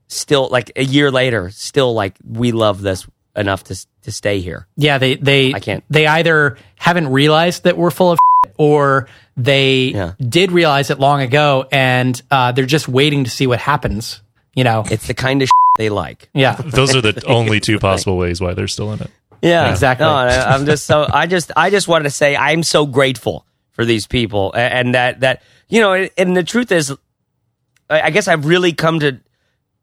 [0.07, 3.05] still like a year later still like we love this
[3.35, 4.67] enough to to stay here.
[4.75, 5.83] Yeah, they they I can't.
[5.89, 8.19] they either haven't realized that we're full of
[8.57, 10.13] or they Yeah.
[10.17, 14.21] did realize it long ago and uh, they're just waiting to see what happens.
[14.55, 16.29] You know, It's the kind of they like.
[16.33, 16.55] yeah.
[16.65, 19.11] those are the only two possible ways why they're still in it.
[19.41, 20.05] Yeah, Exactly.
[20.05, 23.45] No, I- I'm just so I just I just wanted to say I'm so grateful
[23.71, 26.91] for these people and that that you know and the truth is
[27.89, 29.19] I I guess I've really come to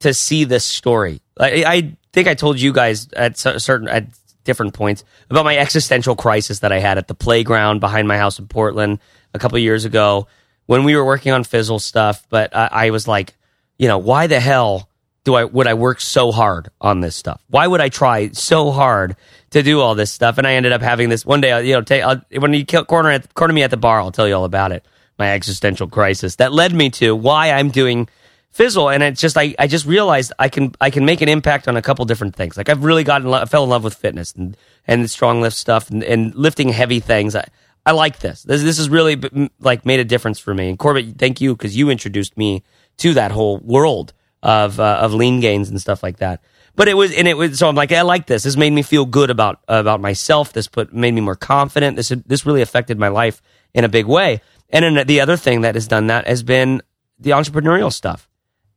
[0.00, 1.20] to see this story.
[1.38, 4.06] I, I think I told you guys at certain at
[4.42, 8.38] different points about my existential crisis that I had at the playground behind my house
[8.38, 8.98] in Portland
[9.32, 10.26] a couple years ago
[10.66, 12.26] when we were working on Fizzle stuff.
[12.28, 13.34] But I, I was like,
[13.78, 14.88] you know, why the hell
[15.24, 17.42] do I would I work so hard on this stuff?
[17.48, 19.16] Why would I try so hard
[19.50, 20.38] to do all this stuff?
[20.38, 21.66] And I ended up having this one day.
[21.66, 24.28] You know, take, I'll, when you corner at, corner me at the bar, I'll tell
[24.28, 24.84] you all about it.
[25.18, 28.08] My existential crisis that led me to why I'm doing
[28.54, 31.66] Fizzle, and it's just I, I just realized I can I can make an impact
[31.66, 32.56] on a couple different things.
[32.56, 34.56] Like I've really gotten lo- fell in love with fitness and
[34.86, 37.34] and strong lift stuff and, and lifting heavy things.
[37.34, 37.48] I,
[37.84, 38.44] I like this.
[38.44, 39.20] This this has really
[39.58, 40.68] like made a difference for me.
[40.68, 42.62] And Corbett, thank you because you introduced me
[42.98, 44.12] to that whole world
[44.44, 46.40] of uh, of lean gains and stuff like that.
[46.76, 48.42] But it was and it was so I'm like I like this.
[48.44, 50.52] This made me feel good about about myself.
[50.52, 51.96] This put made me more confident.
[51.96, 53.40] This this really affected my life
[53.72, 54.40] in a big way.
[54.70, 56.82] And then the other thing that has done that has been
[57.18, 58.28] the entrepreneurial stuff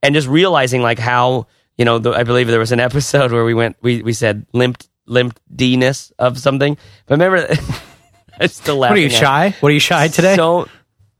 [0.01, 1.47] and just realizing like how
[1.77, 4.45] you know the, I believe there was an episode where we went we we said
[4.53, 6.77] limp limp D-ness of something.
[7.07, 7.47] But remember,
[8.39, 8.93] I'm still laughing.
[8.93, 9.55] What are you shy?
[9.59, 10.35] What are you shy today?
[10.35, 10.67] So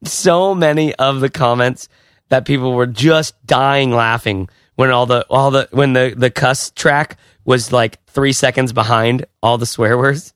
[0.04, 1.89] so many of the comments
[2.30, 6.72] that people were just dying laughing when all the all the when the the cuss
[6.72, 10.34] track was like three seconds behind all the swear words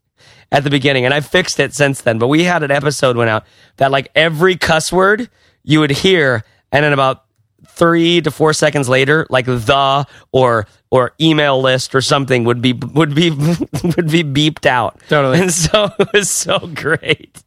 [0.51, 2.19] at the beginning, and I fixed it since then.
[2.19, 3.45] But we had an episode went out
[3.77, 5.29] that like every cuss word
[5.63, 7.25] you would hear, and then about
[7.67, 12.73] three to four seconds later, like the or or email list or something would be
[12.73, 13.29] would be
[13.83, 14.99] would be beeped out.
[15.07, 15.39] Totally.
[15.39, 17.43] And so it was so great.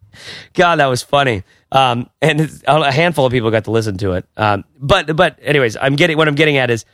[0.55, 1.43] God, that was funny.
[1.75, 4.27] Um, and a handful of people got to listen to it.
[4.37, 6.85] Um, but but anyways, I'm getting what I'm getting at is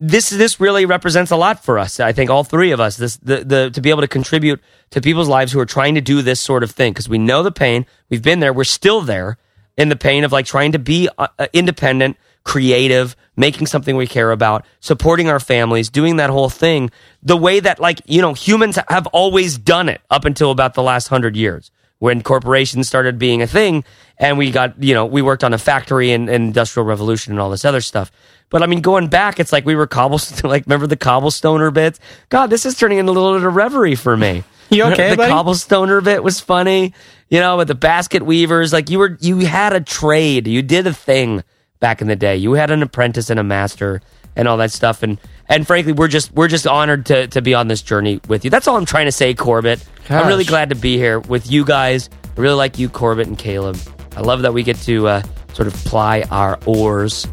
[0.00, 1.98] this this really represents a lot for us.
[1.98, 4.60] I think all three of us this the the to be able to contribute
[4.90, 7.42] to people's lives who are trying to do this sort of thing because we know
[7.42, 7.86] the pain.
[8.10, 8.52] We've been there.
[8.52, 9.38] We're still there
[9.78, 14.06] in the pain of like trying to be uh, uh, independent, creative, making something we
[14.06, 16.90] care about, supporting our families, doing that whole thing
[17.22, 20.82] the way that like you know humans have always done it up until about the
[20.82, 23.84] last hundred years when corporations started being a thing
[24.18, 27.40] and we got you know we worked on a factory and, and industrial revolution and
[27.40, 28.10] all this other stuff.
[28.50, 32.00] But i mean going back it's like we were cobblestone like remember the cobblestoner bits
[32.28, 34.44] god this is turning into a little bit of reverie for me.
[34.70, 35.32] You okay, the buddy?
[35.32, 36.92] cobblestoner bit was funny
[37.30, 38.70] you know with the basket weavers.
[38.70, 40.46] Like you were you had a trade.
[40.46, 41.42] You did a thing
[41.80, 42.36] back in the day.
[42.36, 44.02] You had an apprentice and a master
[44.38, 45.18] and all that stuff and
[45.48, 48.50] and frankly we're just we're just honored to to be on this journey with you
[48.50, 51.64] that's all i'm trying to say corbett i'm really glad to be here with you
[51.64, 53.76] guys i really like you corbett and caleb
[54.16, 55.22] i love that we get to uh,
[55.52, 57.26] sort of ply our oars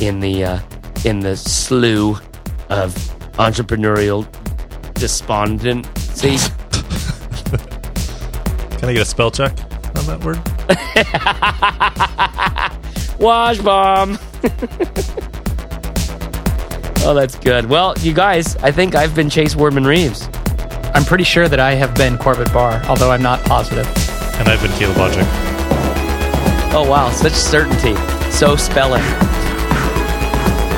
[0.00, 0.60] in the uh,
[1.04, 2.20] in the slough
[2.68, 2.94] of
[3.34, 4.26] entrepreneurial
[4.94, 6.36] despondency.
[8.78, 9.52] Can I get a spell check
[9.96, 10.38] on that word?
[13.20, 14.18] Wash bomb.
[17.04, 17.66] oh, that's good.
[17.66, 20.28] Well, you guys, I think I've been Chase Wardman Reeves.
[20.94, 23.86] I'm pretty sure that I have been Corbett Barr, although I'm not positive.
[24.38, 25.26] And I've been Caleb Wojcik.
[26.72, 27.10] Oh, wow.
[27.10, 27.94] Such certainty.
[28.30, 29.02] So spelling.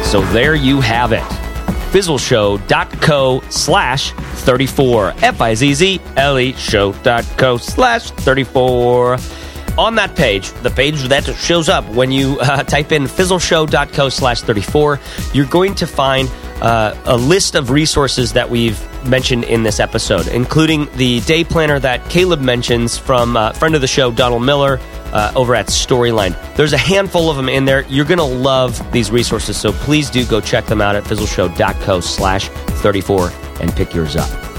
[0.05, 1.23] So there you have it.
[1.93, 5.15] Fizzleshow.co slash 34.
[5.23, 9.19] F-I-Z-Z-L-E show.co slash 34.
[9.79, 14.43] On that page, the page that shows up when you uh, type in fizzleshow.co slash
[14.43, 15.01] 34,
[15.33, 20.29] you're going to find uh, a list of resources that we've mentioned in this episode,
[20.29, 24.79] including the day planner that Caleb mentions from uh, friend of the show, Donald Miller,
[25.13, 26.37] uh, over at Storyline.
[26.55, 27.83] There's a handful of them in there.
[27.89, 32.01] You're going to love these resources, so please do go check them out at fizzleshow.co
[32.01, 34.52] slash 34 and pick yours up.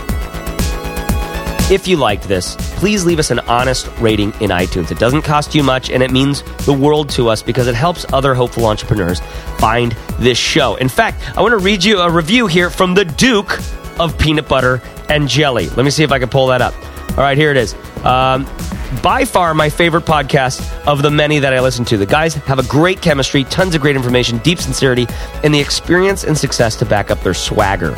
[1.73, 4.91] If you liked this, please leave us an honest rating in iTunes.
[4.91, 8.05] It doesn't cost you much and it means the world to us because it helps
[8.13, 9.21] other hopeful entrepreneurs
[9.57, 10.75] find this show.
[10.75, 13.59] In fact, I want to read you a review here from the Duke
[13.99, 15.67] of Peanut Butter and Jelly.
[15.69, 16.75] Let me see if I can pull that up.
[17.09, 17.73] All right, here it is.
[18.03, 18.45] Um,
[19.01, 21.97] by far my favorite podcast of the many that I listen to.
[21.97, 25.07] The guys have a great chemistry, tons of great information, deep sincerity,
[25.43, 27.95] and the experience and success to back up their swagger.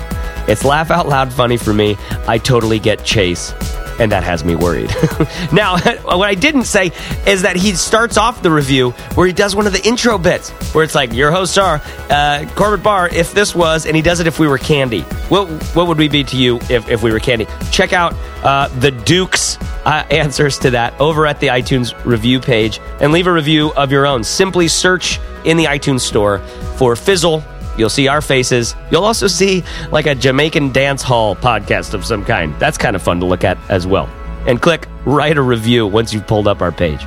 [0.48, 1.98] It's laugh out loud funny for me.
[2.28, 3.54] I totally get Chase
[4.00, 4.90] and that has me worried.
[5.54, 6.92] now, what I didn't say
[7.26, 10.50] is that he starts off the review where he does one of the intro bits
[10.74, 13.08] where it's like, "Your hosts are uh, Corbett Barr.
[13.10, 15.02] If this was," and he does it if we were candy.
[15.30, 17.48] What what would we be to you if, if we were candy?
[17.72, 22.80] Check out uh, the Duke's uh, answers to that over at the iTunes review page
[23.00, 24.24] and leave a review of your own.
[24.24, 26.40] Simply search in the iTunes store
[26.78, 27.44] for Fizzle
[27.78, 28.76] You'll see our faces.
[28.92, 32.58] You'll also see like a Jamaican dance hall podcast of some kind.
[32.60, 34.08] That's kind of fun to look at as well.
[34.48, 37.02] And click write a review once you've pulled up our page.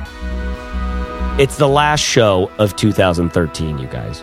[1.39, 4.21] It's the last show of 2013, you guys.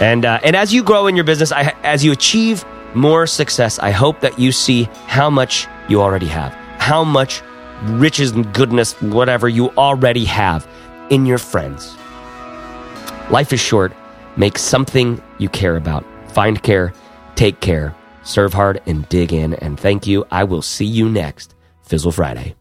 [0.00, 3.78] And uh, and as you grow in your business, I, as you achieve more success,
[3.78, 7.42] I hope that you see how much you already have, how much
[7.82, 10.68] riches and goodness, whatever you already have
[11.10, 11.96] in your friends.
[13.30, 13.92] Life is short
[14.38, 16.04] Make something you care about.
[16.30, 16.94] Find care,
[17.34, 19.52] take care, serve hard, and dig in.
[19.54, 20.24] And thank you.
[20.30, 22.54] I will see you next Fizzle Friday.